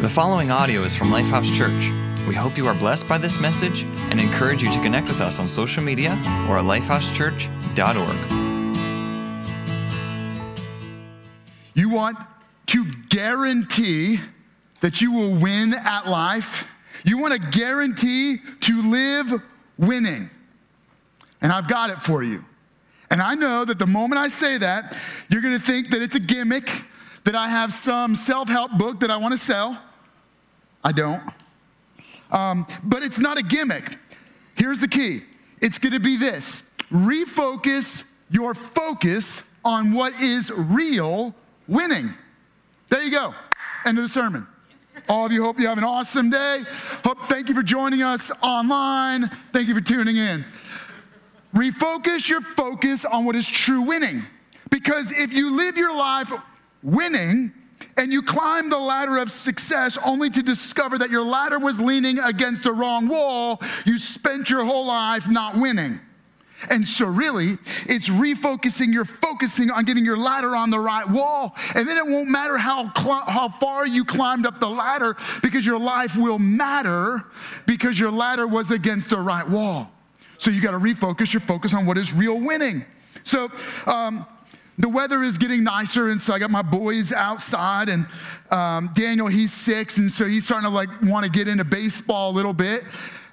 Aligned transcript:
The 0.00 0.08
following 0.08 0.50
audio 0.50 0.80
is 0.84 0.94
from 0.96 1.08
Lifehouse 1.08 1.54
Church. 1.54 1.90
We 2.26 2.34
hope 2.34 2.56
you 2.56 2.66
are 2.66 2.72
blessed 2.72 3.06
by 3.06 3.18
this 3.18 3.38
message 3.38 3.82
and 4.08 4.18
encourage 4.18 4.62
you 4.62 4.72
to 4.72 4.80
connect 4.80 5.08
with 5.08 5.20
us 5.20 5.38
on 5.38 5.46
social 5.46 5.82
media 5.82 6.12
or 6.48 6.56
at 6.56 6.64
lifehousechurch.org. 6.64 8.32
You 11.74 11.90
want 11.90 12.16
to 12.68 12.86
guarantee 13.10 14.20
that 14.80 15.02
you 15.02 15.12
will 15.12 15.34
win 15.34 15.74
at 15.74 16.06
life. 16.06 16.66
You 17.04 17.18
want 17.18 17.34
to 17.34 17.50
guarantee 17.50 18.38
to 18.60 18.80
live 18.80 19.34
winning. 19.76 20.30
And 21.42 21.52
I've 21.52 21.68
got 21.68 21.90
it 21.90 22.00
for 22.00 22.22
you. 22.22 22.42
And 23.10 23.20
I 23.20 23.34
know 23.34 23.66
that 23.66 23.78
the 23.78 23.86
moment 23.86 24.18
I 24.18 24.28
say 24.28 24.56
that, 24.56 24.96
you're 25.28 25.42
going 25.42 25.58
to 25.58 25.62
think 25.62 25.90
that 25.90 26.00
it's 26.00 26.14
a 26.14 26.20
gimmick, 26.20 26.70
that 27.24 27.34
I 27.34 27.50
have 27.50 27.74
some 27.74 28.16
self 28.16 28.48
help 28.48 28.72
book 28.78 29.00
that 29.00 29.10
I 29.10 29.18
want 29.18 29.32
to 29.32 29.38
sell. 29.38 29.78
I 30.82 30.92
don't. 30.92 31.22
Um, 32.30 32.66
but 32.84 33.02
it's 33.02 33.18
not 33.18 33.38
a 33.38 33.42
gimmick. 33.42 33.98
Here's 34.56 34.80
the 34.80 34.88
key 34.88 35.22
it's 35.60 35.78
to 35.78 36.00
be 36.00 36.16
this 36.16 36.68
refocus 36.90 38.04
your 38.30 38.54
focus 38.54 39.46
on 39.64 39.92
what 39.92 40.14
is 40.20 40.50
real 40.50 41.34
winning. 41.68 42.14
There 42.88 43.02
you 43.02 43.10
go. 43.10 43.34
End 43.84 43.98
of 43.98 44.04
the 44.04 44.08
sermon. 44.08 44.46
All 45.08 45.26
of 45.26 45.32
you 45.32 45.42
hope 45.42 45.58
you 45.58 45.66
have 45.66 45.78
an 45.78 45.84
awesome 45.84 46.30
day. 46.30 46.62
Hope, 47.04 47.18
thank 47.28 47.48
you 47.48 47.54
for 47.54 47.62
joining 47.62 48.02
us 48.02 48.30
online. 48.42 49.28
Thank 49.52 49.68
you 49.68 49.74
for 49.74 49.80
tuning 49.80 50.16
in. 50.16 50.44
Refocus 51.54 52.28
your 52.28 52.42
focus 52.42 53.04
on 53.04 53.24
what 53.24 53.34
is 53.34 53.48
true 53.48 53.82
winning. 53.82 54.22
Because 54.70 55.18
if 55.18 55.32
you 55.32 55.56
live 55.56 55.76
your 55.76 55.96
life 55.96 56.32
winning, 56.82 57.52
and 57.96 58.12
you 58.12 58.22
climb 58.22 58.70
the 58.70 58.78
ladder 58.78 59.18
of 59.18 59.30
success 59.30 59.98
only 60.04 60.30
to 60.30 60.42
discover 60.42 60.98
that 60.98 61.10
your 61.10 61.22
ladder 61.22 61.58
was 61.58 61.80
leaning 61.80 62.18
against 62.18 62.64
the 62.64 62.72
wrong 62.72 63.08
wall, 63.08 63.60
you 63.84 63.98
spent 63.98 64.50
your 64.50 64.64
whole 64.64 64.86
life 64.86 65.28
not 65.28 65.56
winning. 65.56 66.00
And 66.68 66.86
so, 66.86 67.06
really, 67.06 67.52
it's 67.86 68.08
refocusing. 68.08 68.92
You're 68.92 69.06
focusing 69.06 69.70
on 69.70 69.84
getting 69.84 70.04
your 70.04 70.18
ladder 70.18 70.54
on 70.54 70.68
the 70.68 70.78
right 70.78 71.08
wall. 71.08 71.56
And 71.74 71.88
then 71.88 71.96
it 71.96 72.06
won't 72.06 72.28
matter 72.28 72.58
how, 72.58 72.92
cl- 72.92 73.24
how 73.26 73.48
far 73.48 73.86
you 73.86 74.04
climbed 74.04 74.44
up 74.44 74.60
the 74.60 74.68
ladder 74.68 75.16
because 75.42 75.64
your 75.64 75.78
life 75.78 76.16
will 76.16 76.38
matter 76.38 77.24
because 77.66 77.98
your 77.98 78.10
ladder 78.10 78.46
was 78.46 78.70
against 78.70 79.08
the 79.08 79.18
right 79.18 79.48
wall. 79.48 79.90
So, 80.36 80.50
you 80.50 80.60
got 80.60 80.72
to 80.72 80.78
refocus 80.78 81.32
your 81.32 81.40
focus 81.40 81.72
on 81.72 81.86
what 81.86 81.96
is 81.96 82.12
real 82.12 82.38
winning. 82.38 82.84
So, 83.24 83.50
um, 83.86 84.26
the 84.80 84.88
weather 84.88 85.22
is 85.22 85.36
getting 85.36 85.62
nicer, 85.64 86.08
and 86.08 86.20
so 86.20 86.32
I 86.32 86.38
got 86.38 86.50
my 86.50 86.62
boys 86.62 87.12
outside, 87.12 87.88
and 87.88 88.06
um, 88.50 88.90
Daniel, 88.94 89.26
he's 89.26 89.52
six, 89.52 89.98
and 89.98 90.10
so 90.10 90.24
he's 90.24 90.44
starting 90.44 90.68
to 90.68 90.74
like 90.74 90.88
want 91.02 91.24
to 91.24 91.30
get 91.30 91.48
into 91.48 91.64
baseball 91.64 92.30
a 92.30 92.34
little 92.34 92.54
bit. 92.54 92.84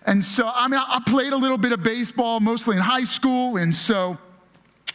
And 0.06 0.24
so, 0.24 0.50
I 0.54 0.68
mean, 0.68 0.80
I 0.80 1.02
played 1.06 1.34
a 1.34 1.38
little 1.38 1.58
bit 1.58 1.74
of 1.74 1.84
baseball 1.84 2.40
mostly 2.40 2.78
in 2.78 2.82
high 2.82 3.04
school, 3.04 3.58
and 3.58 3.74
so, 3.76 4.18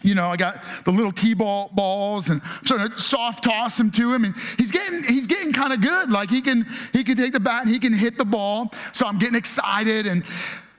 you 0.02 0.14
know, 0.14 0.28
I 0.28 0.36
got 0.36 0.62
the 0.84 0.90
little 0.90 1.12
t-ball 1.12 1.70
balls 1.74 2.28
and 2.28 2.40
I'm 2.42 2.64
sort 2.64 2.80
of 2.80 2.98
soft 2.98 3.44
toss 3.44 3.76
them 3.76 3.90
to 3.92 4.12
him, 4.12 4.24
and 4.24 4.34
he's 4.58 4.70
getting 4.70 5.04
he's 5.04 5.26
getting 5.26 5.52
kind 5.52 5.72
of 5.72 5.80
good. 5.80 6.10
Like 6.10 6.30
he 6.30 6.40
can 6.40 6.66
he 6.92 7.04
can 7.04 7.16
take 7.16 7.32
the 7.32 7.40
bat 7.40 7.62
and 7.62 7.70
he 7.70 7.78
can 7.78 7.92
hit 7.92 8.18
the 8.18 8.24
ball. 8.24 8.72
So 8.92 9.06
I'm 9.06 9.18
getting 9.18 9.36
excited, 9.36 10.06
and 10.06 10.24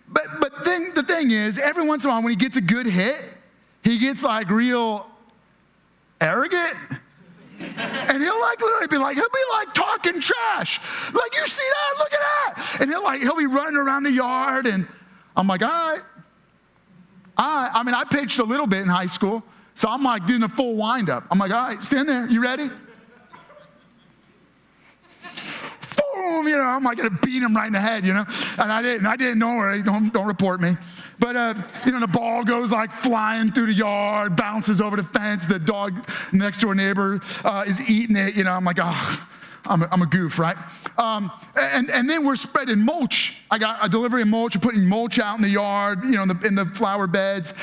but 0.08 0.26
but 0.42 0.66
then 0.66 0.94
the 0.94 1.04
thing 1.04 1.32
is, 1.32 1.58
every 1.58 1.88
once 1.88 2.04
in 2.04 2.10
a 2.10 2.14
while 2.14 2.22
when 2.22 2.32
he 2.32 2.36
gets 2.36 2.58
a 2.58 2.62
good 2.62 2.86
hit, 2.86 3.38
he 3.84 3.98
gets 3.98 4.24
like 4.24 4.50
real 4.50 5.08
arrogant. 6.24 6.74
And 7.60 8.22
he'll 8.22 8.42
like 8.42 8.62
literally 8.62 8.88
be 8.88 8.98
like, 8.98 9.16
he'll 9.16 9.30
be 9.30 9.40
like 9.54 9.74
talking 9.74 10.20
trash. 10.20 10.80
Like, 11.14 11.36
you 11.36 11.46
see 11.46 11.64
that? 11.64 12.00
Look 12.00 12.14
at 12.14 12.20
that. 12.20 12.78
And 12.82 12.90
he'll 12.90 13.04
like, 13.04 13.22
he'll 13.22 13.38
be 13.38 13.46
running 13.46 13.78
around 13.78 14.04
the 14.04 14.12
yard. 14.12 14.66
And 14.66 14.88
I'm 15.36 15.48
like, 15.48 15.62
all 15.62 15.70
right. 15.70 16.02
I, 17.38 17.72
I 17.74 17.84
mean, 17.84 17.96
I 17.96 18.04
pitched 18.04 18.40
a 18.40 18.44
little 18.44 18.68
bit 18.68 18.82
in 18.82 18.88
high 18.88 19.08
school. 19.08 19.44
So 19.76 19.90
I'm 19.90 20.04
like 20.04 20.28
doing 20.28 20.42
the 20.42 20.50
full 20.50 20.76
windup. 20.76 21.26
I'm 21.32 21.40
like, 21.40 21.52
all 21.52 21.68
right, 21.68 21.84
stand 21.84 22.08
there. 22.08 22.28
You 22.28 22.42
ready? 22.42 22.70
Boom, 26.14 26.48
you 26.48 26.56
know, 26.56 26.64
I'm 26.64 26.84
like 26.84 26.98
gonna 26.98 27.18
beat 27.24 27.42
him 27.42 27.56
right 27.56 27.68
in 27.68 27.74
the 27.74 27.80
head, 27.80 28.06
you 28.06 28.14
know? 28.14 28.26
And 28.60 28.72
I 28.72 28.82
didn't, 28.82 29.08
I 29.08 29.16
didn't 29.16 29.40
know 29.40 29.56
where, 29.56 29.82
don't, 29.82 30.14
don't 30.14 30.28
report 30.28 30.62
me. 30.62 30.78
But, 31.20 31.36
uh, 31.36 31.54
you 31.86 31.92
know, 31.92 32.00
the 32.00 32.08
ball 32.08 32.44
goes 32.44 32.72
like 32.72 32.92
flying 32.92 33.52
through 33.52 33.68
the 33.68 33.74
yard, 33.74 34.36
bounces 34.36 34.82
over 34.82 34.96
the 34.96 35.04
fence. 35.04 35.46
The 35.46 35.60
dog 35.60 36.08
next 36.32 36.60
door 36.60 36.76
neighbor 36.76 37.22
uh, 37.44 37.66
is 37.68 37.88
eating 37.90 38.16
it. 38.16 38.36
You 38.36 38.44
know, 38.44 38.54
I'm 38.54 38.66
like, 38.66 38.80
oh, 38.82 39.28
I'm 39.66 39.82
a, 39.84 39.88
I'm 39.92 40.02
a 40.02 40.06
goof, 40.06 40.40
right? 40.40 40.58
Um, 40.98 41.32
and, 41.56 41.90
and 41.90 42.10
then 42.10 42.26
we're 42.26 42.36
spreading 42.36 42.84
mulch. 42.84 43.38
I 43.50 43.58
got 43.58 43.86
a 43.86 43.90
delivery 43.90 44.24
of 44.24 44.28
mulch, 44.28 44.60
putting 44.60 44.88
mulch 44.88 45.20
out 45.20 45.38
in 45.38 45.42
the 45.42 45.50
yard, 45.50 46.04
you 46.04 46.12
know, 46.12 46.24
in 46.24 46.28
the, 46.30 46.48
in 46.48 46.56
the 46.56 46.66
flower 46.66 47.08
beds. 47.08 47.54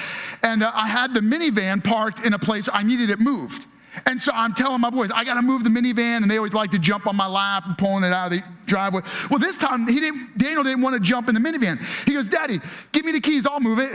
And 0.43 0.62
uh, 0.62 0.72
I 0.75 0.87
had 0.87 1.12
the 1.15 1.21
minivan 1.21 1.84
parked 1.84 2.25
in 2.25 2.32
a 2.32 2.38
place 2.38 2.69
I 2.72 2.82
needed 2.82 3.11
it 3.11 3.21
moved. 3.21 3.67
And 4.06 4.20
so 4.20 4.30
I'm 4.32 4.54
telling 4.54 4.80
my 4.80 4.90
boys, 4.90 5.10
I 5.10 5.24
got 5.24 5.34
to 5.34 5.42
move 5.42 5.64
the 5.64 5.70
minivan, 5.70 6.18
and 6.22 6.30
they 6.30 6.36
always 6.36 6.54
like 6.54 6.70
to 6.70 6.78
jump 6.78 7.06
on 7.06 7.16
my 7.16 7.26
lap 7.26 7.64
and 7.66 7.76
pulling 7.76 8.04
it 8.04 8.12
out 8.12 8.32
of 8.32 8.38
the 8.38 8.44
driveway. 8.66 9.02
Well, 9.28 9.40
this 9.40 9.56
time 9.58 9.88
he 9.88 9.98
didn't. 9.98 10.38
Daniel 10.38 10.62
didn't 10.62 10.82
want 10.82 10.94
to 10.94 11.00
jump 11.00 11.28
in 11.28 11.34
the 11.34 11.40
minivan. 11.40 11.80
He 12.06 12.14
goes, 12.14 12.28
"Daddy, 12.28 12.60
give 12.92 13.04
me 13.04 13.12
the 13.12 13.20
keys. 13.20 13.46
I'll 13.46 13.60
move 13.60 13.78
it." 13.78 13.94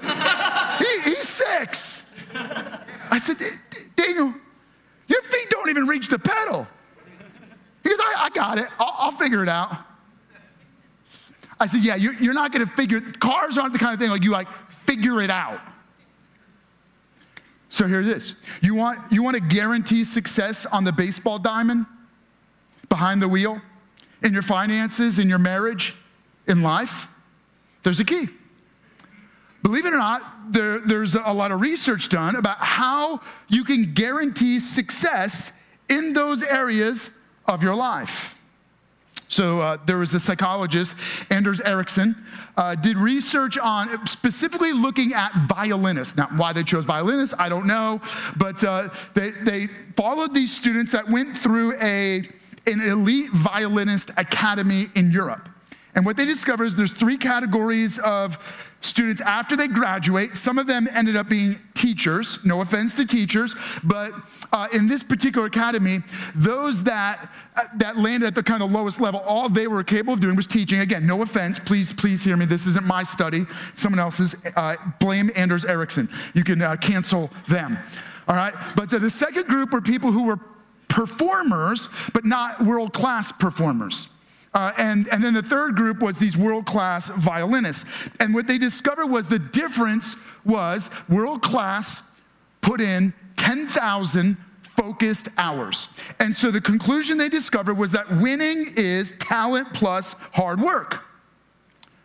he, 0.78 1.10
he's 1.10 1.28
six. 1.28 2.06
I 3.10 3.18
said, 3.18 3.36
Daniel, 3.96 4.34
your 5.06 5.22
feet 5.22 5.50
don't 5.50 5.68
even 5.68 5.86
reach 5.86 6.08
the 6.08 6.18
pedal. 6.18 6.68
He 7.82 7.90
goes, 7.90 7.98
I, 8.00 8.24
I 8.24 8.30
got 8.30 8.58
it. 8.58 8.66
I'll, 8.78 8.94
I'll, 8.98 9.12
figure 9.12 9.42
it 9.42 9.48
out. 9.48 9.76
I 11.58 11.66
said, 11.66 11.84
Yeah, 11.84 11.96
you're, 11.96 12.14
you're 12.14 12.34
not 12.34 12.52
going 12.52 12.66
to 12.66 12.72
figure. 12.72 13.00
Cars 13.00 13.56
aren't 13.56 13.72
the 13.72 13.78
kind 13.78 13.94
of 13.94 14.00
thing 14.00 14.10
like 14.10 14.22
you 14.22 14.30
like 14.30 14.48
figure 14.70 15.20
it 15.20 15.30
out. 15.30 15.60
So 17.70 17.86
here 17.86 18.00
it 18.00 18.08
is. 18.08 18.34
You 18.62 18.74
want, 18.74 19.12
you 19.12 19.22
want 19.22 19.36
to 19.36 19.42
guarantee 19.42 20.04
success 20.04 20.64
on 20.66 20.84
the 20.84 20.92
baseball 20.92 21.38
diamond, 21.38 21.86
behind 22.88 23.20
the 23.20 23.28
wheel, 23.28 23.60
in 24.22 24.32
your 24.32 24.42
finances, 24.42 25.18
in 25.18 25.28
your 25.28 25.38
marriage, 25.38 25.94
in 26.46 26.62
life? 26.62 27.08
There's 27.82 28.00
a 28.00 28.04
key. 28.04 28.28
Believe 29.62 29.84
it 29.84 29.92
or 29.92 29.98
not, 29.98 30.52
there, 30.52 30.80
there's 30.80 31.14
a 31.14 31.32
lot 31.32 31.52
of 31.52 31.60
research 31.60 32.08
done 32.08 32.36
about 32.36 32.58
how 32.58 33.20
you 33.48 33.64
can 33.64 33.92
guarantee 33.92 34.60
success 34.60 35.52
in 35.88 36.12
those 36.12 36.42
areas 36.42 37.10
of 37.46 37.62
your 37.62 37.74
life. 37.74 38.37
So 39.28 39.60
uh, 39.60 39.76
there 39.84 39.98
was 39.98 40.14
a 40.14 40.20
psychologist, 40.20 40.96
Anders 41.30 41.60
Ericsson, 41.60 42.16
uh, 42.56 42.74
did 42.74 42.96
research 42.96 43.58
on 43.58 44.06
specifically 44.06 44.72
looking 44.72 45.12
at 45.12 45.32
violinists. 45.34 46.16
Now, 46.16 46.28
why 46.36 46.54
they 46.54 46.62
chose 46.62 46.86
violinists, 46.86 47.34
I 47.38 47.50
don't 47.50 47.66
know, 47.66 48.00
but 48.36 48.64
uh, 48.64 48.88
they, 49.14 49.30
they 49.30 49.66
followed 49.96 50.34
these 50.34 50.54
students 50.54 50.92
that 50.92 51.08
went 51.08 51.36
through 51.36 51.74
a, 51.80 52.26
an 52.66 52.80
elite 52.80 53.30
violinist 53.30 54.10
academy 54.16 54.86
in 54.94 55.10
Europe. 55.10 55.48
And 55.94 56.06
what 56.06 56.16
they 56.16 56.24
discovered 56.24 56.64
is 56.64 56.76
there's 56.76 56.92
three 56.92 57.18
categories 57.18 57.98
of 57.98 58.38
students 58.80 59.20
after 59.22 59.56
they 59.56 59.68
graduate. 59.68 60.34
Some 60.34 60.58
of 60.58 60.66
them 60.66 60.88
ended 60.94 61.16
up 61.16 61.28
being 61.28 61.58
teachers, 61.74 62.38
no 62.44 62.60
offense 62.60 62.94
to 62.96 63.04
teachers, 63.04 63.54
but 63.82 64.12
uh, 64.52 64.68
in 64.74 64.86
this 64.86 65.02
particular 65.02 65.46
academy, 65.46 66.00
those 66.34 66.82
that, 66.84 67.30
uh, 67.56 67.64
that 67.76 67.96
landed 67.96 68.26
at 68.26 68.34
the 68.34 68.42
kind 68.42 68.62
of 68.62 68.70
lowest 68.70 69.00
level, 69.00 69.20
all 69.20 69.48
they 69.48 69.66
were 69.66 69.82
capable 69.82 70.14
of 70.14 70.20
doing 70.20 70.36
was 70.36 70.46
teaching. 70.46 70.80
Again, 70.80 71.06
no 71.06 71.22
offense, 71.22 71.58
please, 71.58 71.92
please 71.92 72.22
hear 72.22 72.36
me. 72.36 72.46
This 72.46 72.66
isn't 72.66 72.86
my 72.86 73.02
study, 73.02 73.46
someone 73.74 73.98
else's. 73.98 74.36
Uh, 74.56 74.76
blame 75.00 75.30
Anders 75.36 75.64
Ericsson. 75.64 76.08
You 76.34 76.44
can 76.44 76.62
uh, 76.62 76.76
cancel 76.76 77.30
them. 77.48 77.78
All 78.26 78.36
right? 78.36 78.54
But 78.76 78.90
the 78.90 79.10
second 79.10 79.46
group 79.46 79.72
were 79.72 79.80
people 79.80 80.12
who 80.12 80.24
were 80.24 80.38
performers, 80.88 81.88
but 82.12 82.24
not 82.24 82.62
world 82.62 82.92
class 82.92 83.32
performers. 83.32 84.08
Uh, 84.54 84.72
and, 84.78 85.08
and 85.08 85.22
then 85.22 85.34
the 85.34 85.42
third 85.42 85.76
group 85.76 86.00
was 86.00 86.18
these 86.18 86.36
world 86.36 86.66
class 86.66 87.08
violinists. 87.08 88.08
And 88.18 88.34
what 88.34 88.46
they 88.46 88.58
discovered 88.58 89.06
was 89.06 89.28
the 89.28 89.38
difference 89.38 90.16
was 90.44 90.90
world 91.08 91.42
class 91.42 92.02
put 92.60 92.80
in 92.80 93.12
10,000 93.36 94.36
focused 94.62 95.28
hours. 95.36 95.88
And 96.18 96.34
so 96.34 96.50
the 96.50 96.60
conclusion 96.60 97.18
they 97.18 97.28
discovered 97.28 97.74
was 97.74 97.92
that 97.92 98.10
winning 98.10 98.66
is 98.76 99.12
talent 99.18 99.72
plus 99.74 100.14
hard 100.32 100.60
work. 100.60 101.04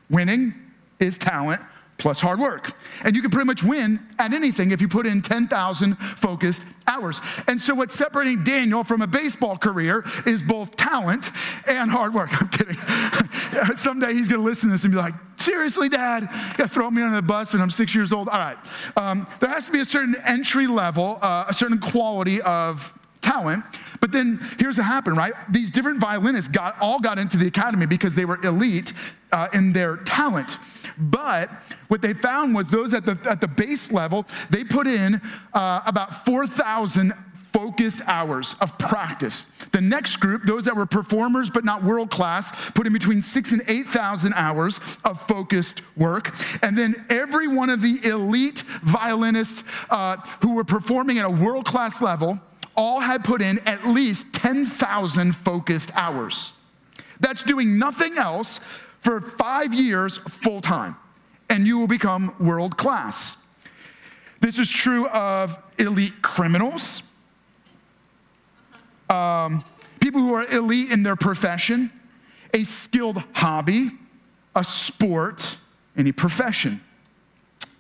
Winning 0.10 0.54
is 1.00 1.18
talent 1.18 1.62
plus 2.04 2.20
hard 2.20 2.38
work. 2.38 2.74
And 3.06 3.16
you 3.16 3.22
can 3.22 3.32
pretty 3.32 3.48
much 3.48 3.64
win 3.64 3.98
at 4.20 4.34
anything 4.34 4.72
if 4.72 4.82
you 4.82 4.90
put 4.90 5.08
in 5.08 5.22
10,000 5.22 5.96
focused 5.96 6.66
hours. 6.86 7.22
And 7.48 7.62
so 7.62 7.74
what's 7.74 7.96
separating 7.96 8.44
Daniel 8.44 8.84
from 8.84 9.02
a 9.02 9.08
baseball 9.08 9.58
career 9.58 10.04
is 10.26 10.42
both 10.42 10.76
talent 10.76 11.32
and 11.66 11.90
hard 11.90 12.14
work. 12.14 12.30
I'm 12.42 12.50
kidding. 12.50 12.76
Someday 13.78 14.14
he's 14.14 14.28
gonna 14.28 14.44
listen 14.44 14.68
to 14.68 14.74
this 14.74 14.84
and 14.84 14.92
be 14.92 15.00
like, 15.00 15.14
seriously, 15.38 15.88
dad, 15.88 16.24
you 16.24 16.58
gotta 16.58 16.68
throw 16.68 16.92
me 16.92 17.02
under 17.02 17.16
the 17.16 17.22
bus 17.22 17.54
when 17.54 17.62
I'm 17.62 17.72
six 17.72 17.96
years 17.96 18.12
old. 18.12 18.28
All 18.28 18.38
right. 18.38 18.58
Um, 18.98 19.26
there 19.40 19.50
has 19.50 19.68
to 19.68 19.72
be 19.72 19.80
a 19.80 19.86
certain 19.86 20.16
entry 20.26 20.68
level, 20.68 21.20
uh, 21.22 21.46
a 21.48 21.54
certain 21.54 21.78
quality 21.80 22.42
of 22.42 22.94
talent 23.22 23.64
But 24.02 24.12
then 24.12 24.42
here's 24.60 24.76
what 24.76 24.86
happened, 24.86 25.16
right? 25.16 25.32
These 25.50 25.72
different 25.72 26.02
violinists 26.02 26.50
got 26.50 26.76
all 26.82 27.00
got 27.00 27.18
into 27.18 27.38
the 27.38 27.48
academy 27.48 27.86
because 27.86 28.14
they 28.16 28.26
were 28.26 28.44
elite 28.44 28.92
uh, 29.32 29.48
in 29.54 29.72
their 29.72 29.96
talent. 29.96 30.58
But 30.98 31.50
what 31.88 32.02
they 32.02 32.14
found 32.14 32.56
was 32.56 32.70
those 32.70 32.94
at 32.94 33.06
the, 33.06 33.18
at 33.30 33.42
the 33.42 33.48
base 33.48 33.92
level, 33.92 34.26
they 34.50 34.64
put 34.64 34.88
in 34.88 35.22
uh, 35.54 35.82
about 35.86 36.26
4,000 36.26 37.14
focused 37.54 38.02
hours 38.08 38.56
of 38.60 38.78
practice. 38.80 39.44
The 39.72 39.80
next 39.80 40.18
group, 40.18 40.44
those 40.44 40.66
that 40.66 40.76
were 40.76 40.88
performers 40.88 41.50
but 41.52 41.64
not 41.64 41.84
world 41.84 42.10
class, 42.10 42.72
put 42.72 42.88
in 42.88 42.94
between 42.94 43.22
six 43.22 43.52
and 43.52 43.62
8,000 43.68 44.34
hours 44.34 44.80
of 45.06 45.22
focused 45.28 45.82
work. 45.96 46.36
And 46.64 46.78
then 46.78 47.06
every 47.10 47.48
one 47.48 47.70
of 47.70 47.82
the 47.82 48.00
elite 48.04 48.60
violinists 48.82 49.64
uh, 49.90 50.18
who 50.42 50.56
were 50.56 50.64
performing 50.64 51.20
at 51.20 51.26
a 51.26 51.30
world 51.30 51.66
class 51.66 52.02
level 52.02 52.40
all 52.76 53.00
had 53.00 53.24
put 53.24 53.42
in 53.42 53.60
at 53.68 53.86
least 53.86 54.34
10,000 54.34 55.36
focused 55.36 55.92
hours. 55.96 56.54
That's 57.20 57.44
doing 57.44 57.78
nothing 57.78 58.18
else 58.18 58.82
for 59.04 59.22
five 59.22 59.74
years 59.74 60.18
full 60.18 60.62
time, 60.62 60.96
and 61.50 61.68
you 61.68 61.78
will 61.78 61.88
become 61.88 62.34
world 62.40 62.78
class. 62.78 63.38
This 64.40 64.58
is 64.60 64.70
true 64.70 65.08
of 65.10 65.62
elite 65.78 66.22
criminals, 66.22 67.04
um, 69.10 69.64
people 70.00 70.22
who 70.22 70.34
are 70.34 70.46
elite 70.52 70.92
in 70.92 71.04
their 71.04 71.16
profession, 71.16 71.92
a 72.54 72.64
skilled 72.64 73.24
hobby, 73.34 73.92
a 74.56 74.64
sport, 74.64 75.58
any 75.96 76.12
profession. 76.12 76.82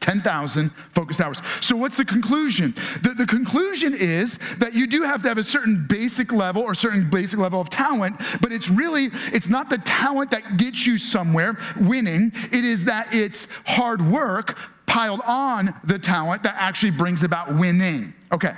10,000 0.03 0.69
focused 0.93 1.21
hours. 1.21 1.37
So, 1.61 1.77
what's 1.77 1.95
the 1.95 2.03
conclusion? 2.03 2.73
The, 3.03 3.13
the, 3.17 3.25
conclusion 3.25 3.93
is 3.95 4.37
that 4.57 4.73
you 4.73 4.85
do 4.85 5.03
have 5.03 5.21
to 5.21 5.29
have 5.29 5.37
a 5.37 5.43
certain 5.43 5.87
basic 5.87 6.33
level 6.33 6.61
or 6.61 6.75
certain 6.75 7.09
basic 7.09 7.39
level 7.39 7.61
of 7.61 7.69
talent, 7.69 8.17
but 8.41 8.51
it's 8.51 8.69
really, 8.69 9.05
it's 9.31 9.47
not 9.47 9.69
the 9.69 9.77
talent 9.77 10.31
that 10.31 10.57
gets 10.57 10.85
you 10.85 10.97
somewhere 10.97 11.57
winning. 11.79 12.33
It 12.51 12.65
is 12.65 12.83
that 12.83 13.15
it's 13.15 13.47
hard 13.65 14.01
work 14.01 14.57
piled 14.87 15.21
on 15.25 15.73
the 15.85 15.97
talent 15.97 16.43
that 16.43 16.55
actually 16.57 16.91
brings 16.91 17.23
about 17.23 17.55
winning. 17.55 18.13
Okay, 18.33 18.53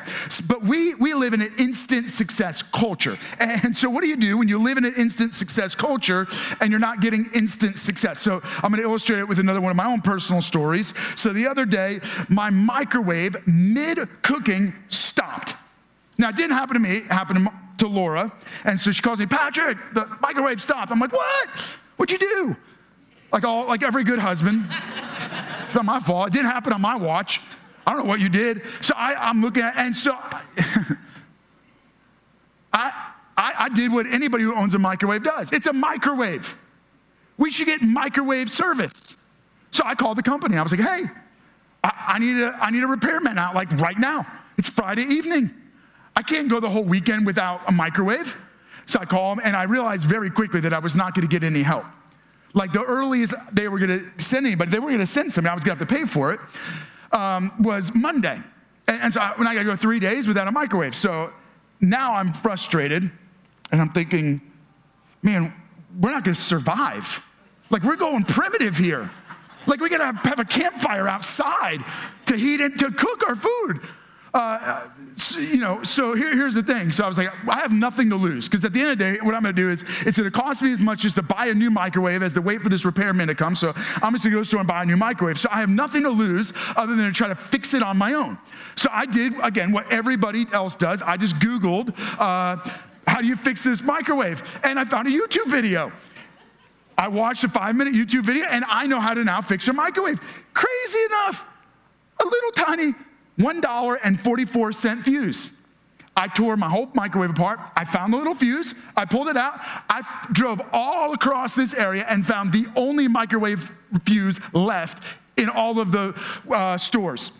but 0.48 0.64
we, 0.64 0.96
we 0.96 1.14
live 1.14 1.34
in 1.34 1.42
an 1.42 1.54
instant 1.60 2.10
success 2.10 2.62
culture. 2.62 3.18
And 3.40 3.76
so, 3.76 3.90
what 3.90 4.02
do 4.02 4.08
you 4.08 4.16
do 4.16 4.38
when 4.38 4.48
you 4.48 4.58
live 4.58 4.78
in 4.78 4.86
an 4.86 4.94
instant 4.96 5.34
success 5.34 5.76
culture 5.76 6.26
and 6.62 6.72
you're 6.72 6.80
not 6.80 7.02
getting 7.02 7.26
instant 7.36 7.78
success? 7.78 8.20
So, 8.20 8.42
I'm 8.64 8.72
gonna 8.72 8.84
illustrate 8.84 9.20
it 9.20 9.28
with 9.28 9.40
another 9.40 9.60
one 9.60 9.72
of 9.72 9.78
my 9.78 9.86
own 9.86 10.02
personal 10.02 10.42
stories. 10.42 10.94
So, 11.20 11.34
the 11.34 11.48
other 11.48 11.66
day, 11.66 12.00
my 12.30 12.50
microwave 12.50 13.36
mid 13.46 14.00
cooking 14.22 14.74
stopped. 14.88 15.56
Now, 16.18 16.30
it 16.30 16.38
didn't 16.38 16.56
happen 16.56 16.76
to 16.76 16.80
me, 16.80 16.98
it 16.98 17.12
happened 17.12 17.50
to 17.80 17.88
Laura. 17.88 18.32
And 18.64 18.80
so 18.80 18.92
she 18.92 19.02
calls 19.02 19.20
me, 19.20 19.26
Patrick, 19.26 19.78
the 19.94 20.18
microwave 20.22 20.62
stopped. 20.62 20.92
I'm 20.92 21.00
like, 21.00 21.12
what? 21.12 21.50
What'd 21.98 22.20
you 22.22 22.28
do? 22.28 22.56
Like 23.34 23.44
all, 23.44 23.68
like 23.68 23.84
every 23.84 24.04
good 24.04 24.20
husband. 24.20 24.68
it's 25.66 25.76
not 25.76 25.86
my 25.86 26.00
fault. 26.00 26.28
It 26.28 26.34
didn't 26.34 26.52
happen 26.52 26.72
on 26.72 26.82
my 26.82 26.96
watch. 26.96 27.42
I 27.86 27.92
don't 27.92 28.04
know 28.04 28.10
what 28.10 28.20
you 28.20 28.30
did. 28.30 28.64
So 28.82 28.94
I, 28.98 29.30
am 29.30 29.42
looking 29.42 29.64
at, 29.64 29.76
and 29.78 29.96
so 29.96 30.18
I, 32.74 33.12
I, 33.38 33.54
I 33.60 33.70
did 33.70 33.92
what 33.92 34.08
anybody 34.08 34.44
who 34.44 34.56
owns 34.56 34.74
a 34.74 34.80
microwave 34.80 35.24
does. 35.24 35.52
It's 35.54 35.68
a 35.68 35.74
microwave. 35.74 36.56
We 37.38 37.52
should 37.52 37.68
get 37.68 37.82
microwave 37.82 38.50
service. 38.50 39.16
So 39.72 39.84
I 39.86 39.94
called 39.94 40.18
the 40.18 40.24
company. 40.24 40.58
I 40.58 40.64
was 40.64 40.72
like, 40.72 40.82
hey, 40.82 41.04
I, 41.84 41.92
I, 42.08 42.20
need, 42.20 42.42
a, 42.42 42.58
I 42.62 42.72
need 42.72 42.84
a 42.84 42.88
repairman 42.88 43.38
out 43.38 43.54
like 43.54 43.72
right 43.74 44.00
now. 44.00 44.26
It's 44.58 44.70
Friday 44.70 45.04
evening. 45.04 45.54
I 46.16 46.22
can't 46.22 46.50
go 46.50 46.60
the 46.60 46.70
whole 46.70 46.86
weekend 46.86 47.26
without 47.26 47.62
a 47.68 47.72
microwave. 47.72 48.38
So 48.86 49.00
I 49.00 49.06
call 49.06 49.36
them, 49.36 49.44
and 49.46 49.56
I 49.56 49.64
realized 49.64 50.06
very 50.06 50.30
quickly 50.30 50.62
that 50.62 50.74
I 50.74 50.80
was 50.80 50.96
not 50.96 51.14
going 51.14 51.28
to 51.28 51.32
get 51.32 51.44
any 51.44 51.62
help. 51.62 51.86
Like 52.54 52.72
the 52.72 52.84
earliest 52.84 53.34
they 53.52 53.68
were 53.68 53.80
going 53.80 54.00
to 54.00 54.24
send 54.24 54.46
anybody, 54.46 54.72
they 54.72 54.80
were 54.80 54.88
going 54.88 55.00
to 55.00 55.06
send 55.06 55.34
somebody, 55.34 55.52
I 55.52 55.56
was 55.56 55.64
going 55.66 55.78
to 55.78 55.80
have 55.80 55.90
to 55.90 55.94
pay 55.94 56.06
for 56.06 56.32
it 56.32 56.40
um, 57.16 57.52
was 57.60 57.96
Monday. 57.96 58.40
And, 58.88 59.02
and 59.02 59.14
so 59.14 59.22
I, 59.22 59.34
when 59.38 59.48
I 59.48 59.54
got 59.54 59.62
to 59.62 59.66
go 59.66 59.76
three 59.76 60.00
days 60.00 60.28
without 60.28 60.48
a 60.48 60.52
microwave. 60.52 60.94
So 60.94 61.32
now 61.82 62.14
I'm 62.14 62.34
frustrated 62.34 63.10
and 63.72 63.82
I'm 63.82 63.90
thinking, 63.90 64.42
man, 65.24 65.54
we're 66.00 66.12
not 66.12 66.24
going 66.24 66.36
to 66.36 66.42
survive. 66.42 67.24
Like 67.70 67.84
we're 67.84 67.96
going 67.96 68.24
primitive 68.24 68.78
here. 68.78 69.10
Like 69.66 69.80
we 69.80 69.90
got 69.90 69.98
to 69.98 70.06
have, 70.06 70.18
have, 70.18 70.40
a 70.40 70.46
campfire 70.46 71.08
outside 71.08 71.84
to 72.28 72.38
heat 72.38 72.62
it, 72.62 72.78
to 72.80 72.92
cook 72.92 73.28
our 73.28 73.36
food. 73.36 73.82
Uh, 74.36 74.90
you 75.38 75.60
know, 75.60 75.82
so 75.82 76.14
here, 76.14 76.36
here's 76.36 76.56
the 76.56 76.62
thing. 76.62 76.92
So 76.92 77.06
I 77.06 77.08
was 77.08 77.18
like, 77.18 77.30
I 77.48 77.60
have 77.60 77.72
nothing 77.72 78.10
to 78.10 78.18
lose 78.18 78.50
because 78.50 78.66
at 78.66 78.74
the 78.74 78.82
end 78.82 78.92
of 78.92 78.98
the 78.98 79.04
day, 79.06 79.18
what 79.22 79.34
I'm 79.34 79.42
going 79.44 79.56
to 79.56 79.62
do 79.62 79.70
is 79.70 79.84
it's 80.02 80.18
going 80.18 80.30
to 80.30 80.38
cost 80.38 80.62
me 80.62 80.74
as 80.74 80.82
much 80.82 81.06
as 81.06 81.14
to 81.14 81.24
buy 81.24 81.46
a 81.46 81.54
new 81.54 81.72
microwave 81.72 82.22
as 82.22 82.34
to 82.34 82.42
wait 82.42 82.62
for 82.62 82.68
this 82.68 82.84
repairman 82.84 83.30
to 83.30 83.36
come. 83.36 83.56
So 83.56 83.70
I'm 84.04 84.12
just 84.12 84.24
going 84.24 84.24
to 84.24 84.30
go 84.32 84.36
to 84.36 84.40
the 84.40 84.46
store 84.46 84.60
and 84.60 84.68
buy 84.68 84.84
a 84.84 84.86
new 84.86 84.98
microwave. 84.98 85.40
So 85.40 85.48
I 85.50 85.62
have 85.62 85.70
nothing 85.70 86.04
to 86.04 86.10
lose 86.10 86.52
other 86.76 86.98
than 86.98 87.06
to 87.06 87.14
try 87.14 87.30
to 87.30 87.36
fix 87.36 87.74
it 87.74 87.82
on 87.82 87.98
my 87.98 88.14
own. 88.14 88.38
So 88.76 88.90
I 88.92 89.06
did 89.06 89.36
again 89.42 89.72
what 89.72 89.90
everybody 89.90 90.46
else 90.52 90.76
does. 90.76 91.02
I 91.02 91.16
just 91.16 91.38
Googled 91.38 91.98
uh, 92.20 92.58
how 93.08 93.22
do 93.22 93.28
you 93.28 93.38
fix 93.38 93.64
this 93.64 93.82
microwave, 93.82 94.60
and 94.66 94.78
I 94.78 94.84
found 94.84 95.08
a 95.08 95.12
YouTube 95.12 95.48
video. 95.48 95.94
I 96.98 97.08
watched 97.08 97.46
a 97.46 97.50
five 97.50 97.76
minute 97.78 97.94
YouTube 97.94 98.26
video 98.26 98.46
and 98.50 98.66
I 98.68 98.88
know 98.88 99.00
how 99.00 99.14
to 99.14 99.24
now 99.24 99.40
fix 99.40 99.66
a 99.70 99.74
microwave. 99.74 100.20
Crazy 100.54 101.00
enough, 101.06 101.46
a 102.20 102.26
little 102.26 102.52
tiny 102.52 102.94
$1.44 103.40 105.04
fuse. 105.04 105.52
I 106.18 106.28
tore 106.30 106.56
my 106.56 106.70
whole 106.70 106.90
microwave 106.94 107.32
apart. 107.32 107.60
I 107.76 107.84
found 107.84 108.14
the 108.14 108.18
little 108.18 108.36
fuse. 108.36 108.74
I 108.96 109.04
pulled 109.04 109.28
it 109.28 109.36
out. 109.36 109.56
I 109.90 110.00
f- 110.00 110.30
drove 110.32 110.62
all 110.72 111.14
across 111.14 111.56
this 111.56 111.74
area 111.74 112.06
and 112.08 112.26
found 112.26 112.54
the 112.54 112.68
only 112.76 113.10
microwave 113.10 113.70
fuse 114.06 114.40
left 114.54 115.18
in 115.36 115.50
all 115.50 115.80
of 115.80 115.92
the 115.92 116.16
uh, 116.50 116.78
stores 116.78 117.32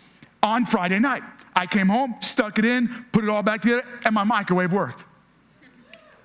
on 0.42 0.66
Friday 0.66 0.98
night. 0.98 1.22
I 1.54 1.64
came 1.64 1.88
home, 1.88 2.16
stuck 2.20 2.58
it 2.58 2.66
in, 2.66 3.06
put 3.12 3.24
it 3.24 3.30
all 3.30 3.42
back 3.42 3.62
together, 3.62 3.82
and 4.04 4.14
my 4.14 4.24
microwave 4.24 4.74
worked. 4.74 5.06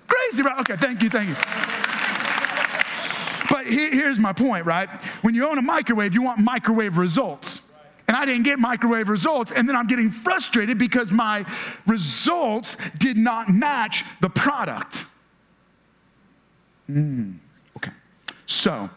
Crazy, 0.06 0.42
right? 0.42 0.60
Okay, 0.60 0.76
thank 0.76 1.02
you, 1.02 1.08
thank 1.08 1.30
you. 1.30 1.34
But 3.48 3.66
here's 3.66 4.18
my 4.18 4.34
point, 4.34 4.66
right? 4.66 4.90
When 5.22 5.34
you 5.34 5.48
own 5.48 5.56
a 5.56 5.62
microwave, 5.62 6.12
you 6.12 6.22
want 6.22 6.38
microwave 6.40 6.98
results 6.98 7.61
and 8.12 8.20
I 8.20 8.26
didn't 8.26 8.42
get 8.42 8.58
microwave 8.58 9.08
results. 9.08 9.52
And 9.52 9.66
then 9.66 9.74
I'm 9.74 9.86
getting 9.86 10.10
frustrated 10.10 10.78
because 10.78 11.10
my 11.10 11.46
results 11.86 12.76
did 12.98 13.16
not 13.16 13.48
match 13.48 14.04
the 14.20 14.28
product. 14.28 15.06
Mm, 16.90 17.38
okay. 17.78 17.92
So, 18.44 18.90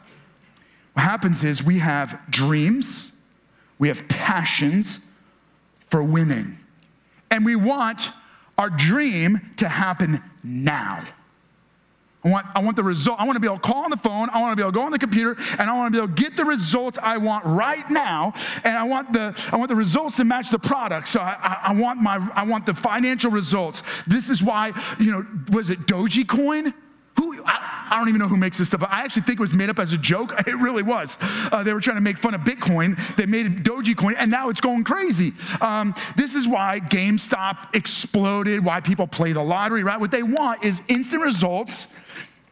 what 0.91 1.01
happens 1.01 1.45
is 1.45 1.63
we 1.63 1.79
have 1.79 2.19
dreams, 2.29 3.13
we 3.79 3.87
have 3.87 4.05
passions 4.09 4.99
for 5.87 6.03
winning, 6.03 6.57
and 7.31 7.45
we 7.45 7.55
want 7.55 8.11
our 8.57 8.69
dream 8.69 9.53
to 9.57 9.69
happen 9.69 10.21
now. 10.43 11.05
I 12.25 12.29
want, 12.29 12.45
I 12.55 12.59
want 12.59 12.75
the 12.75 12.83
result. 12.83 13.19
I 13.19 13.25
want 13.25 13.35
to 13.35 13.39
be 13.39 13.47
able 13.47 13.57
to 13.59 13.61
call 13.61 13.83
on 13.83 13.91
the 13.91 13.97
phone. 13.97 14.29
I 14.31 14.41
want 14.41 14.51
to 14.51 14.55
be 14.55 14.63
able 14.63 14.71
to 14.71 14.79
go 14.79 14.83
on 14.83 14.91
the 14.91 14.97
computer 14.97 15.35
and 15.59 15.69
I 15.69 15.77
want 15.77 15.93
to 15.93 15.97
be 15.97 16.03
able 16.03 16.15
to 16.15 16.21
get 16.21 16.35
the 16.35 16.43
results 16.43 16.97
I 16.97 17.17
want 17.17 17.45
right 17.45 17.87
now. 17.89 18.33
And 18.63 18.75
I 18.75 18.83
want 18.83 19.13
the, 19.13 19.39
I 19.51 19.57
want 19.57 19.69
the 19.69 19.75
results 19.75 20.15
to 20.15 20.25
match 20.25 20.49
the 20.49 20.57
product. 20.57 21.07
So 21.07 21.19
I, 21.19 21.37
I, 21.39 21.59
I 21.69 21.73
want 21.75 22.01
my, 22.01 22.27
I 22.33 22.43
want 22.43 22.65
the 22.65 22.73
financial 22.73 23.29
results. 23.29 24.03
This 24.07 24.31
is 24.31 24.41
why, 24.41 24.71
you 24.99 25.11
know, 25.11 25.25
was 25.51 25.69
it 25.69 25.81
Dogecoin? 25.81 26.73
Who, 27.19 27.43
I, 27.45 27.89
I, 27.91 27.99
don't 27.99 28.09
even 28.09 28.19
know 28.19 28.27
who 28.27 28.37
makes 28.37 28.57
this 28.57 28.67
stuff. 28.69 28.83
I 28.83 29.03
actually 29.03 29.21
think 29.21 29.39
it 29.39 29.41
was 29.41 29.53
made 29.53 29.69
up 29.69 29.77
as 29.77 29.93
a 29.93 29.97
joke. 29.97 30.33
It 30.47 30.55
really 30.55 30.83
was. 30.83 31.17
Uh, 31.21 31.63
they 31.63 31.73
were 31.73 31.79
trying 31.79 31.97
to 31.97 32.01
make 32.01 32.17
fun 32.17 32.33
of 32.33 32.41
Bitcoin. 32.41 32.97
They 33.15 33.25
made 33.25 33.63
Doji 33.63 33.93
Dogecoin, 33.95 34.15
and 34.17 34.29
now 34.29 34.49
it's 34.49 34.61
going 34.61 34.83
crazy. 34.83 35.33
Um, 35.61 35.93
this 36.17 36.35
is 36.35 36.47
why 36.47 36.81
GameStop 36.81 37.75
exploded, 37.75 38.65
why 38.65 38.81
people 38.81 39.07
play 39.07 39.31
the 39.31 39.43
lottery, 39.43 39.83
right? 39.83 39.99
What 39.99 40.11
they 40.11 40.23
want 40.23 40.65
is 40.65 40.81
instant 40.89 41.21
results 41.21 41.87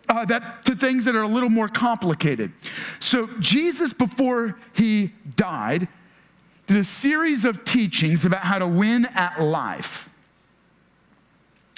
uh, 0.09 0.25
that 0.25 0.65
to 0.65 0.75
things 0.75 1.05
that 1.05 1.15
are 1.15 1.23
a 1.23 1.27
little 1.27 1.49
more 1.49 1.67
complicated. 1.67 2.51
So 2.99 3.27
Jesus, 3.39 3.93
before 3.93 4.57
he 4.73 5.11
died, 5.35 5.87
did 6.67 6.77
a 6.77 6.83
series 6.83 7.45
of 7.45 7.63
teachings 7.65 8.25
about 8.25 8.41
how 8.41 8.59
to 8.59 8.67
win 8.67 9.05
at 9.13 9.41
life. 9.41 10.09